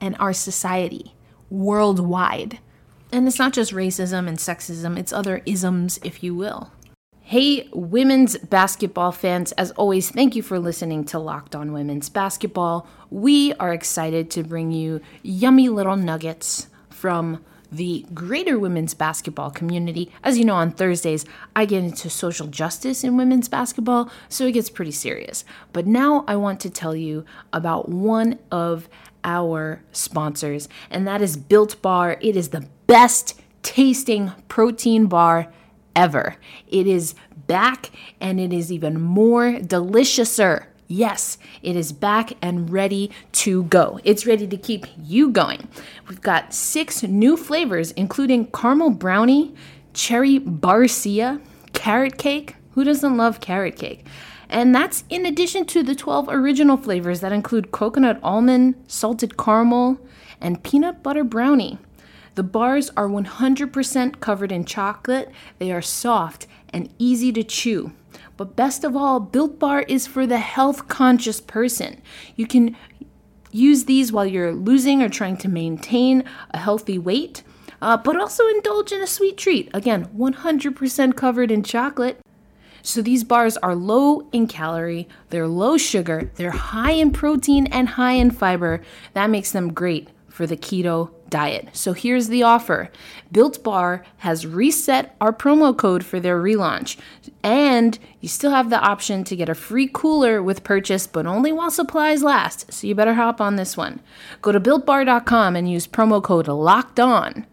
and 0.01 0.17
our 0.19 0.33
society 0.33 1.15
worldwide. 1.49 2.59
And 3.11 3.27
it's 3.27 3.39
not 3.39 3.55
just 3.55 3.73
racism 3.73 4.29
and 4.29 4.37
sexism, 4.37 4.99
it's 4.99 5.13
other 5.13 5.43
isms, 5.47 5.99
if 6.03 6.23
you 6.23 6.35
will. 6.35 6.71
Hey, 7.29 7.69
women's 7.75 8.39
basketball 8.39 9.13
fans, 9.13 9.53
as 9.53 9.71
always, 9.73 10.09
thank 10.09 10.35
you 10.35 10.43
for 10.43 10.59
listening 10.59 11.05
to 11.05 11.19
Locked 11.19 11.55
On 11.55 11.75
Women's 11.75 12.09
Basketball. 12.09 12.89
We 13.11 13.53
are 13.61 13.75
excited 13.75 14.31
to 14.31 14.43
bring 14.43 14.73
you 14.73 15.03
yummy 15.23 15.69
little 15.69 15.97
nuggets 15.97 16.69
from 16.89 17.45
the 17.71 18.07
greater 18.15 18.59
women's 18.59 18.95
basketball 18.95 19.51
community. 19.51 20.11
As 20.25 20.39
you 20.39 20.47
know, 20.47 20.55
on 20.55 20.71
Thursdays, 20.71 21.27
I 21.55 21.67
get 21.67 21.85
into 21.85 22.09
social 22.09 22.47
justice 22.47 23.05
in 23.05 23.19
women's 23.19 23.51
basketball, 23.51 24.11
so 24.31 24.47
it 24.47 24.53
gets 24.53 24.71
pretty 24.71 24.93
serious. 24.93 25.45
But 25.75 25.87
now 25.87 26.25
I 26.27 26.37
want 26.37 26.61
to 26.61 26.71
tell 26.71 26.97
you 26.97 27.27
about 27.53 27.91
one 27.91 28.39
of 28.51 28.89
our 29.23 29.83
sponsors, 29.93 30.67
and 30.89 31.07
that 31.07 31.21
is 31.21 31.37
Built 31.37 31.83
Bar. 31.83 32.17
It 32.23 32.37
is 32.37 32.49
the 32.49 32.67
best 32.87 33.39
tasting 33.63 34.33
protein 34.49 35.09
bar 35.09 35.53
ever. 35.99 36.37
It 36.69 36.87
is 36.87 37.15
back 37.47 37.91
and 38.21 38.39
it 38.39 38.53
is 38.53 38.71
even 38.71 39.01
more 39.01 39.55
deliciouser 39.55 40.67
Yes, 40.91 41.37
it 41.63 41.77
is 41.77 41.93
back 41.93 42.33
and 42.41 42.71
ready 42.71 43.11
to 43.33 43.65
go. 43.65 44.01
It's 44.05 44.25
ready 44.25 44.47
to 44.47 44.57
keep 44.57 44.87
you 44.97 45.29
going. 45.29 45.69
We've 46.09 46.23
got 46.23 46.55
six 46.55 47.03
new 47.03 47.37
flavors, 47.37 47.91
including 47.93 48.47
caramel 48.47 48.91
brownie, 48.91 49.55
cherry 49.93 50.41
barcia, 50.41 51.43
carrot 51.75 52.17
cake. 52.17 52.57
Who 52.71 52.85
doesn't 52.85 53.19
love 53.19 53.41
carrot 53.41 53.77
cake? 53.77 54.07
And 54.49 54.75
that's 54.75 55.05
in 55.11 55.27
addition 55.27 55.67
to 55.67 55.83
the 55.83 55.95
12 55.95 56.31
original 56.31 56.79
flavors 56.79 57.21
that 57.21 57.33
include 57.33 57.71
coconut 57.71 58.19
almond, 58.23 58.83
salted 58.87 59.37
caramel, 59.37 60.01
and 60.41 60.63
peanut 60.63 61.03
butter 61.03 61.25
brownie. 61.25 61.79
The 62.39 62.45
bars 62.45 62.89
are 62.97 63.09
100% 63.09 64.21
covered 64.21 64.53
in 64.53 64.65
chocolate, 64.65 65.33
they 65.59 65.73
are 65.73 65.83
soft 65.83 66.47
and 66.73 66.89
easy 66.97 67.33
to 67.33 67.43
chew. 67.43 67.91
But 68.37 68.55
best 68.55 68.85
of 68.85 68.95
all, 68.95 69.19
Built 69.19 69.59
Bar 69.59 69.81
is 69.89 70.07
for 70.07 70.25
the 70.25 70.39
health 70.39 70.87
conscious 70.87 71.41
person. 71.41 72.01
You 72.37 72.47
can 72.47 72.77
use 73.51 73.87
these 73.87 74.13
while 74.13 74.25
you're 74.25 74.55
losing 74.55 75.03
or 75.03 75.09
trying 75.09 75.37
to 75.39 75.49
maintain 75.49 76.23
a 76.53 76.59
healthy 76.59 76.97
weight, 76.97 77.43
uh, 77.83 77.97
but 77.97 78.17
also 78.17 78.47
indulge 78.47 78.93
in 78.93 79.03
a 79.03 79.09
sweet 79.09 79.37
treat. 79.37 79.69
Again, 79.75 80.07
100% 80.17 81.17
covered 81.17 81.51
in 81.51 81.65
chocolate. 81.65 82.21
So 82.83 83.03
these 83.03 83.25
bars 83.25 83.57
are 83.57 83.75
low 83.75 84.29
in 84.31 84.47
calorie, 84.47 85.09
they're 85.31 85.49
low 85.49 85.77
sugar, 85.77 86.31
they're 86.37 86.53
high 86.53 86.93
in 86.93 87.11
protein 87.11 87.67
and 87.67 87.89
high 87.89 88.13
in 88.13 88.31
fiber. 88.31 88.81
That 89.15 89.29
makes 89.29 89.51
them 89.51 89.73
great 89.73 90.11
for 90.29 90.47
the 90.47 90.57
keto 90.57 91.11
diet. 91.31 91.69
So 91.73 91.93
here's 91.93 92.29
the 92.29 92.43
offer 92.43 92.91
Built 93.31 93.63
Bar 93.63 94.05
has 94.19 94.47
reset 94.47 95.15
our 95.21 95.33
promo 95.33 95.77
code 95.77 96.05
for 96.05 96.19
their 96.21 96.41
relaunch, 96.41 96.97
and 97.43 97.99
you 98.21 98.29
still 98.29 98.51
have 98.51 98.71
the 98.71 98.81
option 98.81 99.25
to 99.25 99.37
get 99.37 99.49
a 99.49 99.55
free 99.55 99.89
cooler 99.93 100.43
with 100.43 100.65
purchase, 100.65 101.07
but 101.07 101.27
only 101.27 101.53
while 101.53 101.71
supplies 101.71 102.23
last. 102.23 102.73
So 102.73 102.87
you 102.87 102.95
better 102.95 103.15
hop 103.15 103.41
on 103.41 103.57
this 103.57 103.77
one. 103.77 104.01
Go 104.43 104.53
to 104.53 104.61
builtbar.com 104.61 105.57
and 105.57 105.71
use 105.71 105.87
promo 105.87 106.23
code 106.23 106.49
LOCKED 106.49 107.01
ON. 107.01 107.47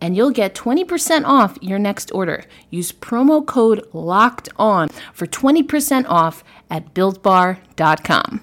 And 0.00 0.16
you'll 0.16 0.32
get 0.32 0.54
20% 0.54 1.24
off 1.24 1.56
your 1.62 1.78
next 1.78 2.12
order. 2.12 2.44
Use 2.68 2.92
promo 2.92 3.44
code 3.46 3.88
LOCKED 3.92 4.50
ON 4.58 4.88
for 5.14 5.26
20% 5.26 6.04
off 6.08 6.44
at 6.68 6.92
builtbar.com. 6.92 8.42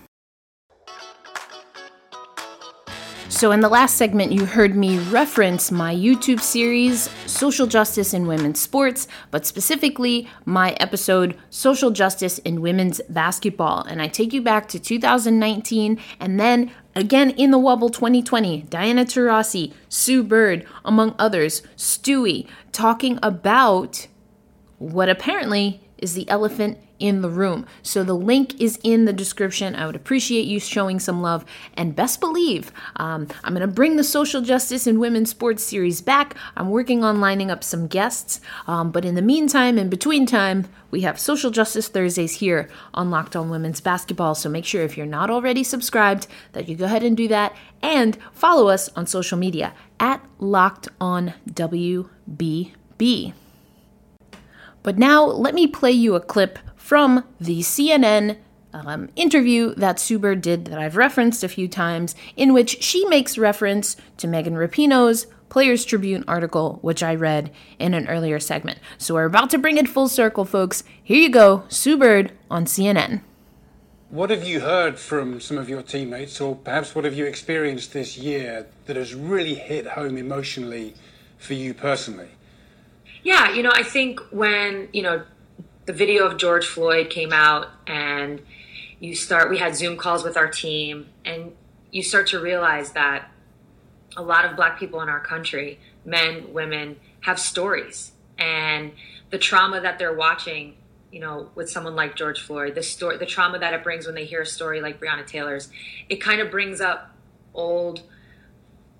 So, 3.31 3.53
in 3.53 3.61
the 3.61 3.69
last 3.69 3.95
segment, 3.95 4.33
you 4.33 4.45
heard 4.45 4.75
me 4.75 4.99
reference 4.99 5.71
my 5.71 5.95
YouTube 5.95 6.41
series, 6.41 7.09
Social 7.27 7.65
Justice 7.65 8.13
in 8.13 8.27
Women's 8.27 8.59
Sports, 8.59 9.07
but 9.31 9.45
specifically 9.45 10.27
my 10.43 10.73
episode, 10.81 11.37
Social 11.49 11.91
Justice 11.91 12.39
in 12.39 12.59
Women's 12.59 12.99
Basketball. 13.07 13.83
And 13.83 14.01
I 14.01 14.09
take 14.09 14.33
you 14.33 14.41
back 14.41 14.67
to 14.67 14.79
2019 14.79 15.97
and 16.19 16.39
then 16.41 16.71
again 16.93 17.31
in 17.31 17.51
the 17.51 17.57
Wubble 17.57 17.91
2020, 17.91 18.63
Diana 18.63 19.05
Taurasi, 19.05 19.71
Sue 19.87 20.23
Bird, 20.23 20.67
among 20.83 21.15
others, 21.17 21.63
Stewie, 21.77 22.47
talking 22.73 23.17
about 23.23 24.07
what 24.77 25.07
apparently 25.07 25.81
is 25.97 26.15
the 26.15 26.29
elephant 26.29 26.77
in 27.01 27.21
the 27.21 27.29
room. 27.29 27.65
So 27.81 28.03
the 28.03 28.13
link 28.13 28.59
is 28.61 28.79
in 28.83 29.05
the 29.05 29.13
description. 29.13 29.75
I 29.75 29.85
would 29.85 29.95
appreciate 29.95 30.45
you 30.45 30.59
showing 30.59 30.99
some 30.99 31.21
love. 31.21 31.43
And 31.75 31.95
best 31.95 32.19
believe, 32.19 32.71
um, 32.97 33.27
I'm 33.43 33.53
going 33.53 33.67
to 33.67 33.73
bring 33.73 33.97
the 33.97 34.03
social 34.03 34.41
justice 34.41 34.87
in 34.87 34.99
women's 34.99 35.31
sports 35.31 35.63
series 35.63 36.01
back. 36.01 36.35
I'm 36.55 36.69
working 36.69 37.03
on 37.03 37.19
lining 37.19 37.49
up 37.49 37.63
some 37.63 37.87
guests. 37.87 38.39
Um, 38.67 38.91
but 38.91 39.03
in 39.03 39.15
the 39.15 39.21
meantime, 39.21 39.77
in 39.77 39.89
between 39.89 40.25
time, 40.25 40.67
we 40.91 41.01
have 41.01 41.19
Social 41.19 41.51
Justice 41.51 41.87
Thursdays 41.87 42.35
here 42.35 42.69
on 42.93 43.09
Locked 43.09 43.35
On 43.35 43.49
Women's 43.49 43.81
Basketball. 43.81 44.35
So 44.35 44.49
make 44.49 44.65
sure 44.65 44.83
if 44.83 44.97
you're 44.97 45.05
not 45.05 45.29
already 45.29 45.63
subscribed 45.63 46.27
that 46.51 46.67
you 46.67 46.75
go 46.75 46.85
ahead 46.85 47.03
and 47.03 47.15
do 47.15 47.27
that 47.29 47.55
and 47.81 48.17
follow 48.33 48.67
us 48.67 48.89
on 48.89 49.07
social 49.07 49.37
media 49.37 49.73
at 49.99 50.23
Locked 50.39 50.89
On 50.99 51.33
WBB. 51.49 53.33
But 54.83 54.97
now 54.97 55.25
let 55.25 55.53
me 55.53 55.67
play 55.67 55.91
you 55.91 56.15
a 56.15 56.19
clip 56.19 56.59
from 56.75 57.23
the 57.39 57.59
CNN 57.59 58.37
um, 58.73 59.09
interview 59.15 59.75
that 59.75 59.99
Sue 59.99 60.17
Bird 60.17 60.41
did 60.41 60.65
that 60.65 60.79
I've 60.79 60.97
referenced 60.97 61.43
a 61.43 61.49
few 61.49 61.67
times, 61.67 62.15
in 62.35 62.53
which 62.53 62.81
she 62.81 63.05
makes 63.05 63.37
reference 63.37 63.97
to 64.17 64.27
Megan 64.27 64.55
Rapinoe's 64.55 65.27
Players 65.49 65.83
Tribune 65.83 66.23
article, 66.27 66.79
which 66.81 67.03
I 67.03 67.13
read 67.13 67.51
in 67.77 67.93
an 67.93 68.07
earlier 68.07 68.39
segment. 68.39 68.79
So 68.97 69.15
we're 69.15 69.25
about 69.25 69.49
to 69.49 69.57
bring 69.57 69.77
it 69.77 69.89
full 69.89 70.07
circle, 70.07 70.45
folks. 70.45 70.83
Here 71.03 71.17
you 71.17 71.29
go 71.29 71.63
Sue 71.67 71.97
Bird 71.97 72.31
on 72.49 72.65
CNN. 72.65 73.21
What 74.09 74.29
have 74.29 74.45
you 74.45 74.61
heard 74.61 74.99
from 74.99 75.39
some 75.39 75.57
of 75.57 75.69
your 75.69 75.81
teammates, 75.81 76.39
or 76.41 76.55
perhaps 76.55 76.95
what 76.95 77.05
have 77.05 77.13
you 77.13 77.25
experienced 77.25 77.93
this 77.93 78.17
year 78.17 78.67
that 78.85 78.95
has 78.95 79.15
really 79.15 79.55
hit 79.55 79.87
home 79.87 80.17
emotionally 80.17 80.95
for 81.37 81.53
you 81.53 81.73
personally? 81.73 82.29
Yeah, 83.23 83.53
you 83.53 83.63
know, 83.63 83.71
I 83.73 83.83
think 83.83 84.19
when, 84.31 84.89
you 84.93 85.03
know, 85.03 85.23
the 85.85 85.93
video 85.93 86.25
of 86.25 86.37
George 86.37 86.65
Floyd 86.65 87.09
came 87.09 87.31
out 87.33 87.67
and 87.87 88.41
you 88.99 89.15
start, 89.15 89.49
we 89.49 89.57
had 89.57 89.75
Zoom 89.75 89.97
calls 89.97 90.23
with 90.23 90.37
our 90.37 90.47
team, 90.47 91.07
and 91.25 91.53
you 91.91 92.03
start 92.03 92.27
to 92.27 92.39
realize 92.39 92.91
that 92.91 93.29
a 94.15 94.21
lot 94.21 94.45
of 94.45 94.55
black 94.55 94.79
people 94.79 95.01
in 95.01 95.09
our 95.09 95.19
country, 95.19 95.79
men, 96.05 96.53
women, 96.53 96.97
have 97.21 97.39
stories. 97.39 98.11
And 98.37 98.91
the 99.29 99.37
trauma 99.37 99.81
that 99.81 99.97
they're 99.99 100.15
watching 100.15 100.75
you 101.11 101.19
know, 101.19 101.49
with 101.55 101.69
someone 101.69 101.95
like 101.95 102.15
George 102.15 102.39
Floyd, 102.41 102.73
the 102.75 102.83
story, 102.83 103.17
the 103.17 103.25
trauma 103.25 103.59
that 103.59 103.73
it 103.73 103.83
brings 103.83 104.05
when 104.05 104.15
they 104.15 104.25
hear 104.25 104.41
a 104.41 104.45
story 104.45 104.81
like 104.81 104.99
Breonna 104.99 105.27
Taylor's, 105.27 105.69
it 106.09 106.17
kind 106.17 106.39
of 106.39 106.49
brings 106.49 106.79
up 106.79 107.15
old 107.53 108.01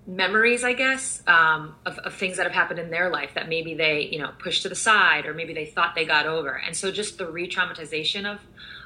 memories, 0.06 0.64
I 0.64 0.72
guess, 0.72 1.22
um, 1.26 1.76
of, 1.86 1.98
of, 1.98 2.14
things 2.14 2.36
that 2.36 2.42
have 2.44 2.52
happened 2.52 2.80
in 2.80 2.90
their 2.90 3.08
life 3.08 3.34
that 3.34 3.48
maybe 3.48 3.74
they, 3.74 4.08
you 4.10 4.18
know, 4.18 4.30
pushed 4.38 4.62
to 4.62 4.68
the 4.68 4.74
side 4.74 5.26
or 5.26 5.34
maybe 5.34 5.54
they 5.54 5.64
thought 5.64 5.94
they 5.94 6.04
got 6.04 6.26
over. 6.26 6.50
And 6.54 6.76
so 6.76 6.90
just 6.90 7.18
the 7.18 7.30
re-traumatization 7.30 8.26
of, 8.26 8.40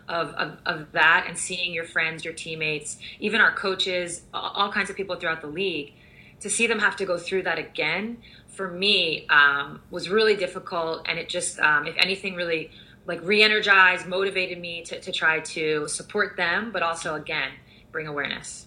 of, 0.09 0.35
of, 0.35 0.59
of 0.67 0.93
that 0.93 1.25
and 1.27 1.39
seeing 1.39 1.73
your 1.73 1.85
friends, 1.85 2.25
your 2.25 2.35
teammates, 2.35 2.99
even 3.19 3.41
our 3.41 3.53
coaches, 3.53 4.23
all, 4.35 4.71
kinds 4.71 4.91
of 4.91 4.97
people 4.97 5.17
throughout 5.17 5.41
the 5.41 5.47
league, 5.47 5.95
to 6.41 6.51
see 6.51 6.67
them 6.67 6.81
have 6.81 6.97
to 6.97 7.07
go 7.07 7.17
through 7.17 7.45
that 7.45 7.59
again, 7.59 8.19
for 8.49 8.71
me, 8.71 9.27
um, 9.29 9.81
was 9.91 10.11
really 10.11 10.37
difficult. 10.37 11.07
And 11.09 11.19
it 11.19 11.31
just, 11.31 11.59
um, 11.61 11.87
if 11.87 11.95
anything, 11.99 12.35
really 12.35 12.71
like 13.07 13.21
re-energized, 13.23 14.07
motivated 14.07 14.61
me 14.61 14.83
to, 14.83 15.01
to 15.01 15.13
try 15.13 15.41
to 15.41 15.89
support 15.89 16.37
them, 16.37 16.73
but 16.73 16.83
also 16.83 17.15
again 17.15 17.53
bring 17.91 18.07
awareness. 18.07 18.67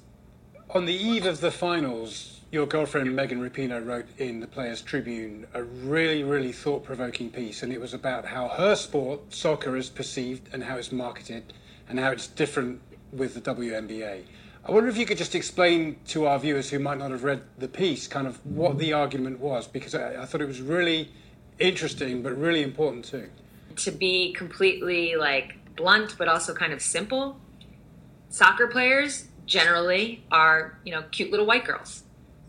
On 0.72 0.86
the 0.86 0.94
eve 0.94 1.26
of 1.26 1.42
the 1.42 1.52
finals, 1.52 2.39
your 2.52 2.66
girlfriend 2.66 3.16
Megan 3.16 3.42
Rapinoe 3.42 3.86
wrote 3.86 4.08
in 4.18 4.40
the 4.40 4.48
Players 4.48 4.82
Tribune 4.82 5.46
a 5.54 5.64
really, 5.64 6.24
really 6.24 6.52
thought-provoking 6.52 7.30
piece, 7.32 7.64
and 7.64 7.72
it 7.72 7.80
was 7.80 7.94
about 7.94 8.26
how 8.26 8.48
her 8.48 8.76
sport, 8.76 9.34
soccer, 9.34 9.76
is 9.76 9.90
perceived 9.90 10.50
and 10.52 10.64
how 10.64 10.78
it's 10.78 10.92
marketed, 10.92 11.54
and 11.88 12.00
how 12.00 12.12
it's 12.12 12.28
different 12.28 12.82
with 13.12 13.34
the 13.34 13.42
WNBA. 13.42 14.24
I 14.66 14.72
wonder 14.72 14.90
if 14.90 14.98
you 14.98 15.06
could 15.06 15.18
just 15.18 15.36
explain 15.36 15.98
to 16.08 16.28
our 16.28 16.40
viewers 16.40 16.70
who 16.70 16.80
might 16.80 16.98
not 16.98 17.12
have 17.12 17.24
read 17.24 17.42
the 17.58 17.68
piece, 17.68 18.08
kind 18.08 18.28
of 18.28 18.44
what 18.46 18.78
the 18.78 18.94
argument 18.94 19.40
was, 19.40 19.68
because 19.68 19.96
I, 19.96 20.22
I 20.22 20.26
thought 20.26 20.42
it 20.42 20.48
was 20.48 20.62
really 20.62 21.12
interesting, 21.60 22.22
but 22.22 22.38
really 22.38 22.64
important 22.64 23.06
too 23.06 23.30
to 23.80 23.92
be 23.92 24.34
completely 24.34 25.16
like 25.16 25.56
blunt 25.76 26.16
but 26.18 26.28
also 26.28 26.54
kind 26.54 26.74
of 26.74 26.82
simple 26.82 27.40
soccer 28.30 28.68
players 28.68 29.28
generally 29.46 30.24
are 30.32 30.78
you 30.84 30.92
know 30.92 31.04
cute 31.12 31.32
little 31.32 31.46
white 31.46 31.66
girls 31.66 32.04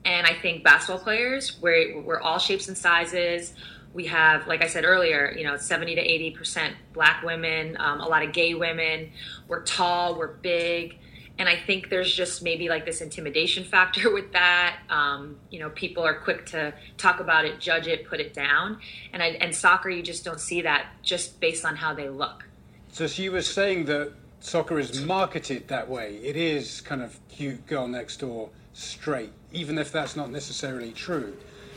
and 0.05 0.27
i 0.27 0.35
think 0.35 0.65
basketball 0.65 1.03
players 1.03 1.59
we're, 1.61 2.01
we're 2.01 2.21
all 2.21 2.39
shapes 2.39 2.69
and 2.69 2.77
sizes 2.77 3.55
we 3.93 4.07
have 4.07 4.47
like 4.47 4.63
i 4.63 4.67
said 4.67 4.85
earlier 4.85 5.35
you 5.37 5.45
know 5.45 5.57
70 5.57 5.95
to 5.95 6.01
80 6.01 6.31
percent 6.33 6.77
black 6.93 7.23
women 7.23 7.77
um, 7.79 8.01
a 8.01 8.07
lot 8.07 8.23
of 8.23 8.33
gay 8.33 8.55
women 8.55 9.11
we're 9.49 9.63
tall 9.63 10.17
we're 10.17 10.29
big 10.29 10.99
and 11.41 11.49
I 11.49 11.57
think 11.57 11.89
there's 11.89 12.13
just 12.15 12.43
maybe 12.43 12.69
like 12.69 12.85
this 12.85 13.01
intimidation 13.01 13.65
factor 13.65 14.11
with 14.15 14.33
that. 14.33 14.77
Um, 14.91 15.39
you 15.51 15.59
know, 15.59 15.71
people 15.71 16.05
are 16.05 16.13
quick 16.13 16.45
to 16.47 16.75
talk 16.99 17.19
about 17.19 17.47
it, 17.47 17.59
judge 17.59 17.87
it, 17.87 18.07
put 18.07 18.21
it 18.21 18.35
down, 18.35 18.79
and 19.15 19.23
I, 19.23 19.29
and 19.29 19.57
soccer 19.57 19.89
you 19.89 20.03
just 20.03 20.23
don't 20.23 20.39
see 20.39 20.61
that 20.61 20.89
just 21.03 21.41
based 21.41 21.65
on 21.65 21.77
how 21.77 21.95
they 21.95 22.11
look. 22.11 22.45
So 22.93 23.07
she 23.07 23.31
was 23.31 23.49
saying 23.49 23.87
that 23.87 24.13
soccer 24.41 24.79
is 24.79 25.01
marketed 25.01 25.69
that 25.69 25.89
way. 25.89 26.17
It 26.17 26.37
is 26.37 26.83
kind 26.83 27.01
of 27.01 27.19
cute 27.31 27.67
girl 27.67 27.89
next 27.89 28.19
door, 28.19 28.51
straight, 28.75 29.33
even 29.53 29.79
if 29.79 29.93
that's 29.93 30.17
not 30.17 30.31
necessarily 30.31 30.93
true. 30.93 31.37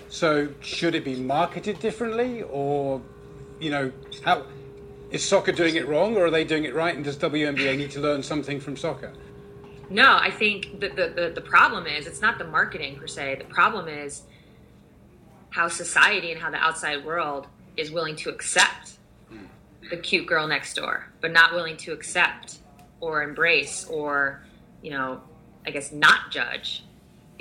So 0.10 0.50
should 0.62 0.96
it 0.96 1.04
be 1.04 1.16
marketed 1.16 1.80
differently, 1.80 2.44
or 2.44 3.02
you 3.60 3.72
know, 3.72 3.92
how 4.24 4.46
is 5.10 5.24
soccer 5.24 5.52
doing 5.52 5.76
it 5.76 5.88
wrong, 5.88 6.16
or 6.16 6.26
are 6.26 6.32
they 6.32 6.44
doing 6.44 6.66
it 6.66 6.76
right? 6.76 6.96
And 6.96 7.04
does 7.04 7.18
WNBA 7.18 7.78
need 7.78 7.92
to 7.92 8.00
learn 8.00 8.22
something 8.24 8.60
from 8.60 8.78
soccer? 8.78 9.14
No, 9.90 10.18
I 10.18 10.32
think 10.32 10.80
the, 10.80 10.90
the, 10.90 11.14
the, 11.16 11.32
the 11.36 11.42
problem 11.42 11.86
is 11.88 12.08
it's 12.08 12.22
not 12.22 12.38
the 12.38 12.46
marketing 12.46 12.96
per 12.96 13.08
se. 13.08 13.36
The 13.36 13.46
problem 13.46 13.88
is 13.88 14.24
how 15.50 15.68
society 15.68 16.32
and 16.32 16.42
how 16.42 16.50
the 16.50 16.58
outside 16.58 17.06
world 17.06 17.48
is 17.78 17.92
willing 17.92 18.16
to 18.18 18.30
accept 18.30 18.94
hmm. 19.30 19.46
the 19.90 19.98
cute 19.98 20.26
girl 20.26 20.48
next 20.48 20.76
door, 20.76 21.08
but 21.22 21.32
not 21.32 21.54
willing 21.54 21.78
to 21.78 21.92
accept 21.92 22.58
or 23.02 23.24
embrace 23.24 23.86
or, 23.86 24.44
you 24.82 24.92
know, 24.92 25.22
I 25.66 25.72
guess 25.72 25.92
not 25.92 26.32
judge 26.32 26.84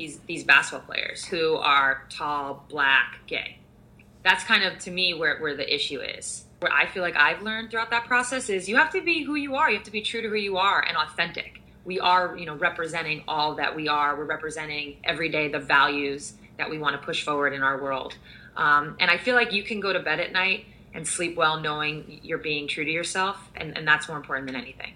these 0.02 0.18
these 0.26 0.44
basketball 0.44 0.86
players 0.86 1.24
who 1.24 1.56
are 1.56 2.04
tall, 2.10 2.64
black, 2.68 3.20
gay. 3.26 3.58
That's 4.24 4.44
kind 4.44 4.64
of 4.64 4.78
to 4.80 4.90
me 4.90 5.14
where, 5.14 5.38
where 5.38 5.56
the 5.56 5.72
issue 5.72 6.00
is. 6.00 6.44
What 6.60 6.72
I 6.72 6.86
feel 6.86 7.02
like 7.02 7.16
I've 7.16 7.42
learned 7.42 7.70
throughout 7.70 7.90
that 7.90 8.06
process 8.06 8.48
is 8.48 8.68
you 8.68 8.76
have 8.76 8.92
to 8.92 9.02
be 9.02 9.24
who 9.24 9.34
you 9.34 9.56
are. 9.56 9.68
You 9.68 9.78
have 9.78 9.86
to 9.86 9.90
be 9.90 10.02
true 10.02 10.22
to 10.22 10.28
who 10.28 10.36
you 10.36 10.58
are 10.58 10.80
and 10.80 10.96
authentic 10.96 11.62
we 11.84 11.98
are, 11.98 12.36
you 12.36 12.46
know, 12.46 12.54
representing 12.54 13.24
all 13.26 13.56
that 13.56 13.74
we 13.74 13.88
are. 13.88 14.16
We're 14.16 14.24
representing 14.24 14.98
every 15.04 15.28
day 15.28 15.48
the 15.48 15.58
values 15.58 16.34
that 16.58 16.70
we 16.70 16.78
want 16.78 17.00
to 17.00 17.04
push 17.04 17.24
forward 17.24 17.52
in 17.52 17.62
our 17.62 17.82
world. 17.82 18.16
Um, 18.56 18.96
and 19.00 19.10
I 19.10 19.18
feel 19.18 19.34
like 19.34 19.52
you 19.52 19.62
can 19.62 19.80
go 19.80 19.92
to 19.92 20.00
bed 20.00 20.20
at 20.20 20.32
night 20.32 20.66
and 20.94 21.06
sleep 21.06 21.36
well 21.36 21.58
knowing 21.58 22.20
you're 22.22 22.38
being 22.38 22.68
true 22.68 22.84
to 22.84 22.90
yourself, 22.90 23.38
and, 23.56 23.76
and 23.76 23.88
that's 23.88 24.08
more 24.08 24.18
important 24.18 24.46
than 24.46 24.56
anything. 24.56 24.92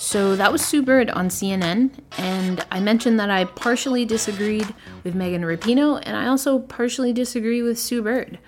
So 0.00 0.36
that 0.36 0.52
was 0.52 0.64
Sue 0.64 0.80
Bird 0.82 1.10
on 1.10 1.28
CNN, 1.28 1.90
and 2.16 2.64
I 2.70 2.78
mentioned 2.78 3.18
that 3.18 3.30
I 3.30 3.44
partially 3.44 4.04
disagreed 4.04 4.72
with 5.02 5.16
Megan 5.16 5.42
Rapinoe, 5.42 6.00
and 6.04 6.16
I 6.16 6.28
also 6.28 6.60
partially 6.60 7.12
disagree 7.12 7.62
with 7.62 7.80
Sue 7.80 8.00
Bird. 8.00 8.38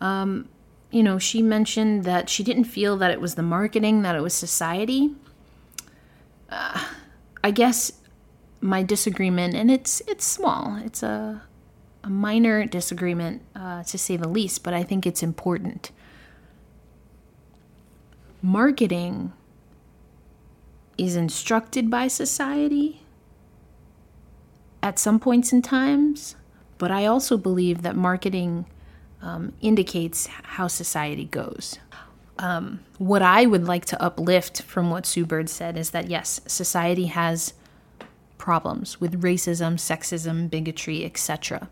Um, 0.00 0.48
you 0.90 1.04
know, 1.04 1.18
she 1.18 1.40
mentioned 1.40 2.02
that 2.02 2.28
she 2.28 2.42
didn't 2.42 2.64
feel 2.64 2.96
that 2.96 3.12
it 3.12 3.20
was 3.20 3.36
the 3.36 3.42
marketing, 3.44 4.02
that 4.02 4.16
it 4.16 4.22
was 4.22 4.34
society 4.34 5.14
uh, 6.50 6.84
I 7.44 7.50
guess 7.50 7.92
my 8.60 8.82
disagreement, 8.82 9.54
and 9.54 9.70
it's 9.70 10.00
it's 10.06 10.24
small. 10.24 10.76
It's 10.84 11.02
a 11.02 11.42
a 12.04 12.10
minor 12.10 12.64
disagreement, 12.64 13.42
uh, 13.54 13.82
to 13.84 13.98
say 13.98 14.16
the 14.16 14.28
least, 14.28 14.62
but 14.62 14.72
I 14.72 14.82
think 14.82 15.06
it's 15.06 15.22
important. 15.22 15.90
Marketing 18.40 19.32
is 20.98 21.16
instructed 21.16 21.88
by 21.90 22.08
society 22.08 23.02
at 24.82 24.98
some 24.98 25.18
points 25.18 25.52
in 25.52 25.62
times, 25.62 26.36
but 26.76 26.90
I 26.90 27.06
also 27.06 27.36
believe 27.36 27.82
that 27.82 27.96
marketing 27.96 28.66
um, 29.22 29.52
indicates 29.60 30.26
how 30.26 30.68
society 30.68 31.24
goes 31.24 31.78
um, 32.38 32.80
what 32.98 33.22
I 33.22 33.46
would 33.46 33.64
like 33.64 33.84
to 33.86 34.02
uplift 34.02 34.62
from 34.62 34.90
what 34.90 35.06
Sue 35.06 35.26
Bird 35.26 35.48
said 35.48 35.76
is 35.76 35.90
that 35.90 36.08
yes, 36.08 36.40
society 36.46 37.06
has 37.06 37.54
problems 38.36 39.00
with 39.00 39.22
racism, 39.22 39.74
sexism, 39.74 40.48
bigotry, 40.48 41.04
etc. 41.04 41.68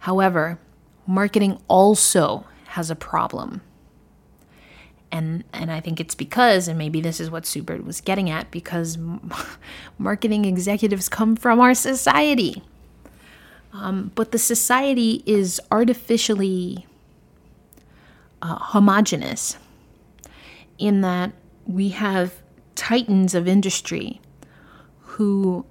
However, 0.00 0.58
marketing 1.06 1.60
also 1.66 2.46
has 2.68 2.90
a 2.90 2.96
problem. 2.96 3.60
And 5.10 5.44
and 5.52 5.70
I 5.70 5.80
think 5.80 6.00
it's 6.00 6.14
because 6.14 6.68
and 6.68 6.76
maybe 6.76 7.00
this 7.00 7.18
is 7.18 7.30
what 7.30 7.46
Sue 7.46 7.62
Bird 7.62 7.86
was 7.86 8.00
getting 8.00 8.28
at 8.28 8.50
because 8.50 8.98
marketing 9.98 10.44
executives 10.44 11.08
come 11.08 11.34
from 11.34 11.60
our 11.60 11.74
society. 11.74 12.62
Um, 13.72 14.12
but 14.14 14.32
the 14.32 14.38
society 14.38 15.22
is 15.26 15.60
artificially 15.70 16.86
uh, 18.42 18.56
homogenous 18.58 19.56
in 20.78 21.00
that 21.02 21.32
we 21.66 21.90
have 21.90 22.34
titans 22.74 23.34
of 23.34 23.48
industry 23.48 24.20
who, 25.00 25.66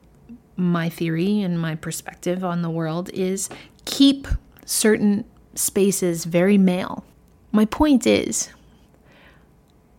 my 0.56 0.90
theory 0.90 1.42
and 1.42 1.60
my 1.60 1.76
perspective 1.76 2.44
on 2.44 2.62
the 2.62 2.70
world 2.70 3.10
is 3.14 3.50
keep 3.86 4.28
certain 4.66 5.24
spaces 5.56 6.26
very 6.26 6.58
male. 6.58 7.06
My 7.52 7.66
point 7.66 8.06
is, 8.06 8.50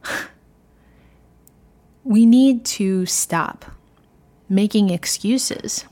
we 2.04 2.26
need 2.26 2.64
to 2.64 3.06
stop 3.06 3.64
making 4.48 4.90
excuses. 4.90 5.84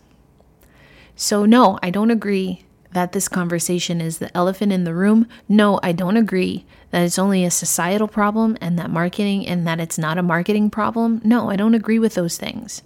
So, 1.14 1.44
no, 1.44 1.78
I 1.82 1.90
don't 1.90 2.10
agree 2.10 2.64
that 2.92 3.12
this 3.12 3.28
conversation 3.28 4.00
is 4.00 4.18
the 4.18 4.34
elephant 4.36 4.72
in 4.72 4.84
the 4.84 4.94
room. 4.94 5.26
No, 5.48 5.78
I 5.82 5.92
don't 5.92 6.16
agree 6.16 6.64
that 6.90 7.02
it's 7.02 7.18
only 7.18 7.44
a 7.44 7.50
societal 7.50 8.08
problem 8.08 8.56
and 8.60 8.78
that 8.78 8.90
marketing 8.90 9.46
and 9.46 9.66
that 9.66 9.80
it's 9.80 9.98
not 9.98 10.18
a 10.18 10.22
marketing 10.22 10.70
problem. 10.70 11.20
No, 11.22 11.50
I 11.50 11.56
don't 11.56 11.74
agree 11.74 11.98
with 11.98 12.14
those 12.14 12.38
things. 12.38 12.82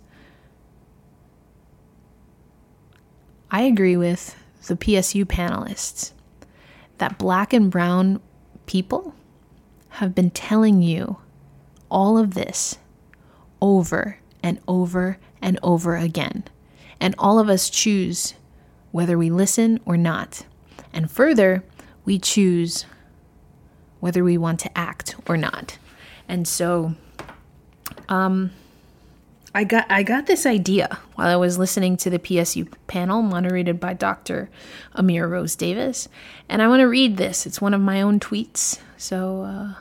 I 3.52 3.62
agree 3.62 3.96
with 3.96 4.36
the 4.66 4.76
PSU 4.76 5.24
panelists 5.24 6.12
that 6.98 7.18
black 7.18 7.52
and 7.52 7.70
brown 7.70 8.20
people 8.66 9.14
have 9.90 10.14
been 10.14 10.30
telling 10.30 10.82
you 10.82 11.18
all 11.90 12.16
of 12.16 12.34
this 12.34 12.78
over 13.60 14.18
and 14.42 14.58
over 14.66 15.18
and 15.42 15.58
over 15.62 15.96
again. 15.96 16.44
And 17.00 17.14
all 17.18 17.38
of 17.38 17.48
us 17.48 17.70
choose 17.70 18.34
whether 18.92 19.16
we 19.16 19.30
listen 19.30 19.80
or 19.84 19.96
not. 19.96 20.46
And 20.92 21.10
further, 21.10 21.64
we 22.04 22.18
choose 22.18 22.86
whether 24.00 24.24
we 24.24 24.38
want 24.38 24.60
to 24.60 24.78
act 24.78 25.14
or 25.28 25.36
not. 25.36 25.78
And 26.28 26.46
so 26.46 26.94
um 28.08 28.50
I 29.54 29.64
got 29.64 29.86
I 29.90 30.04
got 30.04 30.26
this 30.26 30.46
idea 30.46 30.98
while 31.16 31.28
I 31.28 31.36
was 31.36 31.58
listening 31.58 31.96
to 31.98 32.10
the 32.10 32.20
PSU 32.20 32.72
panel 32.86 33.20
moderated 33.20 33.80
by 33.80 33.94
Dr. 33.94 34.48
Amira 34.94 35.28
Rose 35.28 35.56
Davis, 35.56 36.08
and 36.48 36.62
I 36.62 36.68
want 36.68 36.80
to 36.80 36.88
read 36.88 37.16
this. 37.16 37.46
It's 37.46 37.60
one 37.60 37.74
of 37.74 37.80
my 37.80 38.00
own 38.00 38.20
tweets, 38.20 38.78
so 38.96 39.42
uh, 39.42 39.74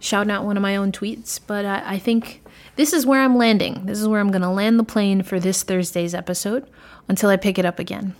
shouting 0.00 0.32
out 0.32 0.44
one 0.44 0.56
of 0.56 0.62
my 0.62 0.74
own 0.74 0.90
tweets. 0.90 1.38
But 1.44 1.64
I, 1.64 1.94
I 1.94 1.98
think 1.98 2.42
this 2.74 2.92
is 2.92 3.06
where 3.06 3.20
I'm 3.20 3.36
landing. 3.36 3.86
This 3.86 4.00
is 4.00 4.08
where 4.08 4.20
I'm 4.20 4.32
going 4.32 4.42
to 4.42 4.50
land 4.50 4.80
the 4.80 4.84
plane 4.84 5.22
for 5.22 5.38
this 5.38 5.62
Thursday's 5.62 6.14
episode 6.14 6.68
until 7.06 7.30
I 7.30 7.36
pick 7.36 7.56
it 7.56 7.64
up 7.64 7.78
again. 7.78 8.16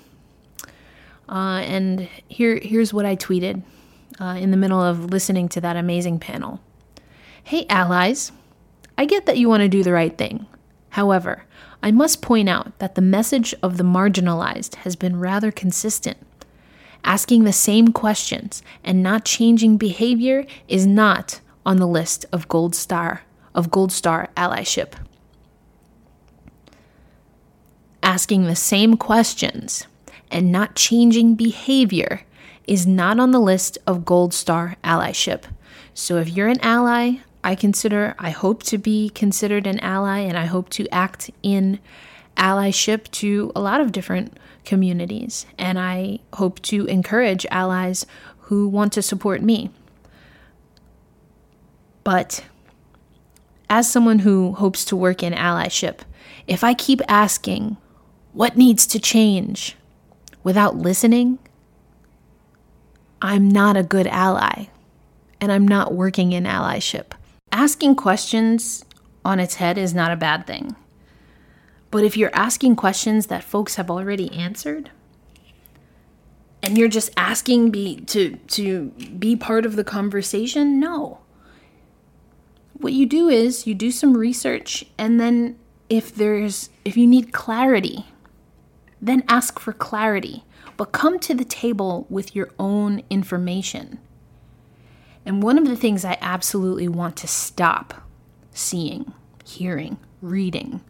Uh, 1.29 1.63
and 1.65 2.09
here 2.29 2.61
here's 2.63 2.95
what 2.95 3.05
I 3.05 3.17
tweeted 3.17 3.65
uh, 4.21 4.37
in 4.39 4.53
the 4.53 4.57
middle 4.57 4.81
of 4.81 5.07
listening 5.07 5.49
to 5.51 5.61
that 5.63 5.77
amazing 5.77 6.21
panel. 6.21 6.61
Hey 7.43 7.67
allies, 7.69 8.31
I 8.97 9.07
get 9.07 9.27
that 9.27 9.39
you 9.39 9.49
want 9.49 9.63
to 9.63 9.69
do 9.69 9.83
the 9.83 9.93
right 9.93 10.17
thing. 10.17 10.47
However, 10.95 11.43
I 11.83 11.91
must 11.91 12.23
point 12.23 12.49
out 12.49 12.79
that 12.79 12.95
the 12.95 13.03
message 13.03 13.53
of 13.65 13.79
the 13.79 13.83
marginalized 13.83 14.77
has 14.77 14.95
been 14.95 15.19
rather 15.19 15.51
consistent. 15.51 16.19
Asking 17.03 17.43
the 17.43 17.53
same 17.53 17.89
questions 17.89 18.63
and 18.85 19.03
not 19.03 19.25
changing 19.25 19.77
behavior 19.77 20.47
is 20.69 20.87
not 20.87 21.41
on 21.67 21.79
the 21.79 21.89
list 21.89 22.27
of 22.31 22.47
Gold 22.47 22.77
Star 22.77 23.23
of 23.57 23.73
Gold 23.73 23.91
Star 23.91 24.29
allyship. 24.37 24.93
Asking 28.01 28.45
the 28.45 28.55
same 28.55 28.97
questions 28.97 29.89
and 30.31 30.53
not 30.53 30.77
changing 30.77 31.35
behavior 31.35 32.21
is 32.69 32.87
not 32.87 33.19
on 33.19 33.33
the 33.33 33.41
list 33.41 33.79
of 33.85 34.05
Gold 34.05 34.33
Star 34.33 34.77
allyship. 34.85 35.43
So 35.93 36.19
if 36.19 36.29
you're 36.29 36.47
an 36.47 36.61
ally 36.61 37.17
I 37.45 37.55
consider, 37.55 38.15
I 38.19 38.31
hope 38.31 38.63
to 38.65 38.79
be 38.79 39.11
considered 39.11 39.67
an 39.67 39.79
ally, 39.81 40.21
and 40.21 40.37
I 40.39 40.47
hope 40.47 40.71
to 40.71 40.89
act 40.89 41.31
in 41.43 41.79
allyship 42.39 43.11
to 43.11 43.53
a 43.55 43.61
lot 43.61 43.83
of 43.83 43.93
different 43.93 44.39
communities. 44.65 45.45
And 45.59 45.79
I 45.79 46.21
hope 46.33 46.63
to 46.63 46.87
encourage 46.87 47.45
allies 47.51 48.07
who 48.39 48.67
want 48.67 48.95
to 48.95 49.03
support 49.03 49.43
me. 49.43 49.69
But 52.03 52.45
as 53.69 53.91
someone 53.91 54.21
who 54.21 54.53
hopes 54.53 54.83
to 54.87 54.97
work 54.97 55.23
in 55.23 55.35
allyship, 55.35 55.99
if 56.47 56.65
I 56.65 56.73
keep 56.73 57.03
asking, 57.09 57.77
what 58.33 58.57
needs 58.57 58.87
to 58.87 58.99
change 58.99 59.77
without 60.43 60.77
listening, 60.77 61.39
I'm 63.21 63.51
not 63.51 63.77
a 63.77 63.83
good 63.83 64.07
ally 64.07 64.69
and 65.43 65.53
I'm 65.53 65.69
not 65.69 65.93
working 65.93 66.33
in 66.33 66.45
allyship 66.45 67.13
asking 67.55 67.95
questions 67.95 68.85
on 69.25 69.39
its 69.39 69.55
head 69.55 69.79
is 69.79 69.95
not 69.95 70.11
a 70.11 70.17
bad 70.17 70.47
thing. 70.47 70.75
But 71.91 72.03
if 72.05 72.17
you're 72.17 72.35
asking 72.35 72.75
questions 72.77 73.29
that 73.29 73.45
folks 73.45 73.77
have 73.77 73.89
already 73.89 74.31
answered, 74.33 74.91
and 76.61 76.77
you're 76.77 76.89
just 76.89 77.11
asking 77.17 77.71
be 77.71 77.97
to 78.07 78.37
to 78.37 78.87
be 79.19 79.37
part 79.37 79.65
of 79.65 79.77
the 79.77 79.85
conversation, 79.85 80.81
no. 80.81 81.21
What 82.73 82.93
you 82.93 83.07
do 83.07 83.29
is 83.29 83.67
you 83.67 83.75
do 83.75 83.91
some 83.93 84.17
research 84.17 84.85
and 84.99 85.21
then 85.21 85.57
if 85.89 86.13
there's 86.13 86.71
if 86.85 86.97
you 86.97 87.07
need 87.07 87.33
clarity, 87.33 88.07
then 89.01 89.23
ask 89.29 89.61
for 89.61 89.73
clarity, 89.73 90.43
but 90.77 90.91
come 90.91 91.21
to 91.21 91.35
the 91.35 91.45
table 91.45 92.07
with 92.11 92.35
your 92.35 92.51
own 92.59 93.03
information. 93.11 94.01
And 95.27 95.43
one 95.43 95.59
of 95.59 95.67
the 95.67 95.77
things 95.77 96.05
I 96.05 96.19
absolutely 96.21 96.89
want 96.89 97.17
to 97.17 97.27
stop 97.27 98.03
seeing, 98.53 99.13
hearing, 99.45 99.99
reading 100.21 100.83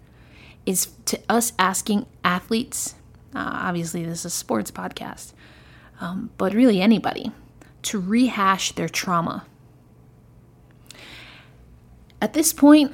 is 0.66 0.88
to 1.06 1.20
us 1.28 1.52
asking 1.58 2.06
athletes, 2.24 2.94
uh, 3.34 3.50
obviously, 3.52 4.04
this 4.04 4.20
is 4.20 4.24
a 4.26 4.30
sports 4.30 4.70
podcast, 4.70 5.32
um, 6.00 6.30
but 6.36 6.54
really 6.54 6.80
anybody, 6.80 7.30
to 7.82 8.00
rehash 8.00 8.72
their 8.72 8.88
trauma. 8.88 9.44
At 12.20 12.32
this 12.32 12.52
point, 12.52 12.92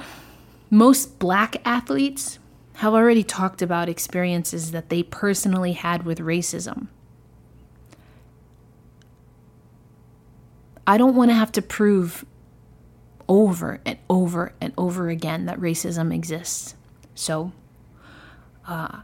most 0.70 1.18
black 1.18 1.56
athletes 1.64 2.38
have 2.74 2.94
already 2.94 3.22
talked 3.22 3.62
about 3.62 3.88
experiences 3.88 4.72
that 4.72 4.88
they 4.88 5.02
personally 5.02 5.72
had 5.72 6.04
with 6.04 6.18
racism. 6.18 6.88
I 10.86 10.96
don't 10.96 11.14
want 11.14 11.30
to 11.30 11.34
have 11.34 11.52
to 11.52 11.62
prove 11.62 12.24
over 13.28 13.80
and 13.86 13.98
over 14.08 14.52
and 14.60 14.72
over 14.76 15.08
again 15.08 15.46
that 15.46 15.60
racism 15.60 16.12
exists. 16.12 16.74
So, 17.14 17.52
uh, 18.66 19.00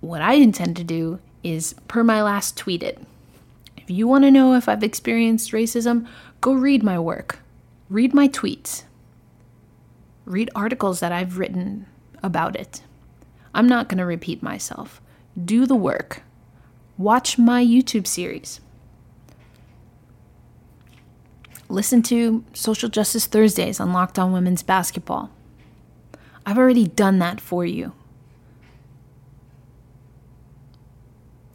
what 0.00 0.22
I 0.22 0.34
intend 0.34 0.76
to 0.76 0.84
do 0.84 1.20
is, 1.42 1.74
per 1.86 2.02
my 2.02 2.22
last 2.22 2.56
tweeted, 2.56 3.04
if 3.76 3.90
you 3.90 4.06
want 4.06 4.24
to 4.24 4.30
know 4.30 4.54
if 4.54 4.68
I've 4.68 4.82
experienced 4.82 5.52
racism, 5.52 6.06
go 6.40 6.52
read 6.52 6.82
my 6.82 6.98
work, 6.98 7.40
read 7.90 8.14
my 8.14 8.28
tweets, 8.28 8.84
read 10.24 10.50
articles 10.54 11.00
that 11.00 11.12
I've 11.12 11.38
written 11.38 11.86
about 12.22 12.56
it. 12.56 12.82
I'm 13.54 13.66
not 13.66 13.88
going 13.88 13.98
to 13.98 14.06
repeat 14.06 14.42
myself. 14.42 15.00
Do 15.42 15.66
the 15.66 15.76
work. 15.76 16.22
Watch 16.96 17.38
my 17.38 17.64
YouTube 17.64 18.06
series. 18.06 18.60
Listen 21.72 22.02
to 22.02 22.44
Social 22.52 22.90
Justice 22.90 23.24
Thursdays 23.24 23.80
on 23.80 23.94
Locked 23.94 24.18
On 24.18 24.30
Women's 24.30 24.62
Basketball. 24.62 25.30
I've 26.44 26.58
already 26.58 26.86
done 26.86 27.18
that 27.20 27.40
for 27.40 27.64
you. 27.64 27.94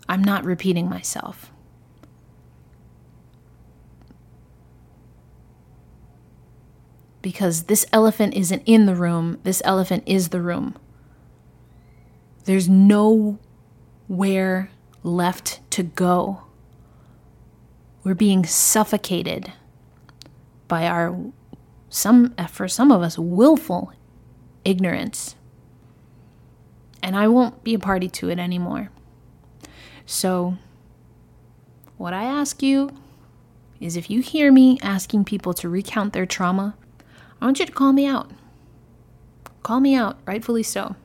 I'm 0.10 0.24
not 0.24 0.44
repeating 0.44 0.90
myself. 0.90 1.52
Because 7.22 7.66
this 7.66 7.86
elephant 7.94 8.34
isn't 8.34 8.64
in 8.66 8.88
the 8.88 8.96
room, 8.96 9.38
this 9.44 9.62
elephant 9.64 10.02
is 10.08 10.30
the 10.30 10.42
room. 10.42 10.76
There's 12.46 12.68
nowhere 12.68 13.38
left 15.04 15.60
to 15.70 15.84
go. 15.84 16.42
We're 18.04 18.16
being 18.16 18.46
suffocated 18.48 19.54
by 20.68 20.88
our 20.88 21.18
some 21.90 22.36
for 22.50 22.68
some 22.68 22.92
of 22.92 23.02
us 23.02 23.18
willful 23.18 23.94
ignorance. 24.66 25.36
And 27.02 27.16
I 27.16 27.28
won't 27.28 27.64
be 27.64 27.74
a 27.74 27.80
party 27.80 28.10
to 28.10 28.30
it 28.30 28.40
anymore. 28.40 28.90
So 30.06 30.58
what 31.98 32.14
I 32.14 32.24
ask 32.24 32.62
you 32.62 32.92
is 33.80 33.96
if 33.96 34.10
you 34.10 34.22
hear 34.22 34.52
me 34.52 34.78
asking 34.82 35.26
people 35.26 35.54
to 35.54 35.70
recount 35.70 36.14
their 36.14 36.26
trauma, 36.26 36.76
I 37.40 37.46
want 37.46 37.60
you 37.60 37.66
to 37.66 37.72
call 37.72 37.94
me 37.94 38.06
out. 38.06 38.32
Call 39.64 39.80
me 39.80 39.96
out, 39.96 40.18
rightfully 40.26 40.64
so. 40.64 40.96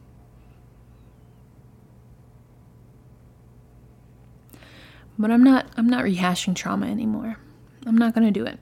But 5.19 5.31
I'm 5.31 5.45
not 5.45 5.67
I'm 5.77 5.89
not 5.89 6.05
rehashing 6.05 6.55
trauma 6.57 6.87
anymore. 6.87 7.37
I'm 7.87 7.97
not 7.97 8.15
going 8.15 8.27
to 8.27 8.33
do 8.33 8.47
it. 8.47 8.59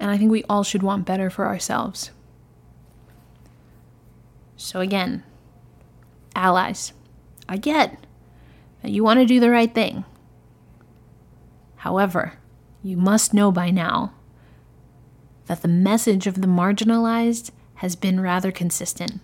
And 0.00 0.10
I 0.10 0.16
think 0.16 0.30
we 0.30 0.44
all 0.48 0.64
should 0.64 0.82
want 0.82 1.04
better 1.04 1.28
for 1.28 1.46
ourselves. 1.46 2.10
So, 4.56 4.80
again, 4.80 5.22
allies, 6.34 6.94
I 7.48 7.58
get 7.58 7.98
that 8.82 8.90
you 8.90 9.04
want 9.04 9.20
to 9.20 9.26
do 9.26 9.38
the 9.38 9.50
right 9.50 9.72
thing. 9.72 10.04
However, 11.76 12.34
you 12.82 12.96
must 12.96 13.34
know 13.34 13.52
by 13.52 13.70
now 13.70 14.14
that 15.46 15.62
the 15.62 15.68
message 15.68 16.26
of 16.26 16.40
the 16.40 16.46
marginalized 16.46 17.50
has 17.76 17.94
been 17.94 18.20
rather 18.20 18.52
consistent. 18.52 19.20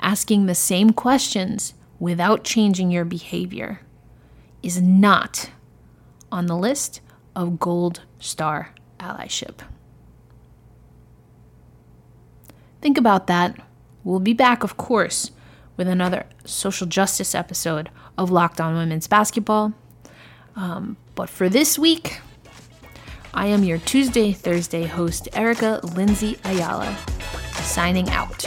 Asking 0.00 0.46
the 0.46 0.54
same 0.54 0.90
questions 0.90 1.74
without 1.98 2.44
changing 2.44 2.90
your 2.90 3.04
behavior 3.04 3.80
is 4.62 4.80
not 4.80 5.50
on 6.30 6.46
the 6.46 6.56
list 6.56 7.00
of 7.34 7.58
gold 7.58 8.02
star 8.18 8.72
allyship. 9.06 9.60
Think 12.80 12.98
about 12.98 13.26
that. 13.26 13.58
We'll 14.04 14.20
be 14.20 14.34
back, 14.34 14.62
of 14.62 14.76
course, 14.76 15.30
with 15.76 15.88
another 15.88 16.26
social 16.44 16.86
justice 16.86 17.34
episode 17.34 17.90
of 18.16 18.30
Locked 18.30 18.60
On 18.60 18.74
Women's 18.74 19.08
Basketball. 19.08 19.72
Um, 20.54 20.96
but 21.14 21.28
for 21.28 21.48
this 21.48 21.78
week, 21.78 22.20
I 23.34 23.46
am 23.46 23.64
your 23.64 23.78
Tuesday, 23.78 24.32
Thursday 24.32 24.84
host, 24.86 25.28
Erica 25.32 25.80
Lindsay 25.94 26.38
Ayala, 26.44 26.96
signing 27.54 28.08
out. 28.10 28.46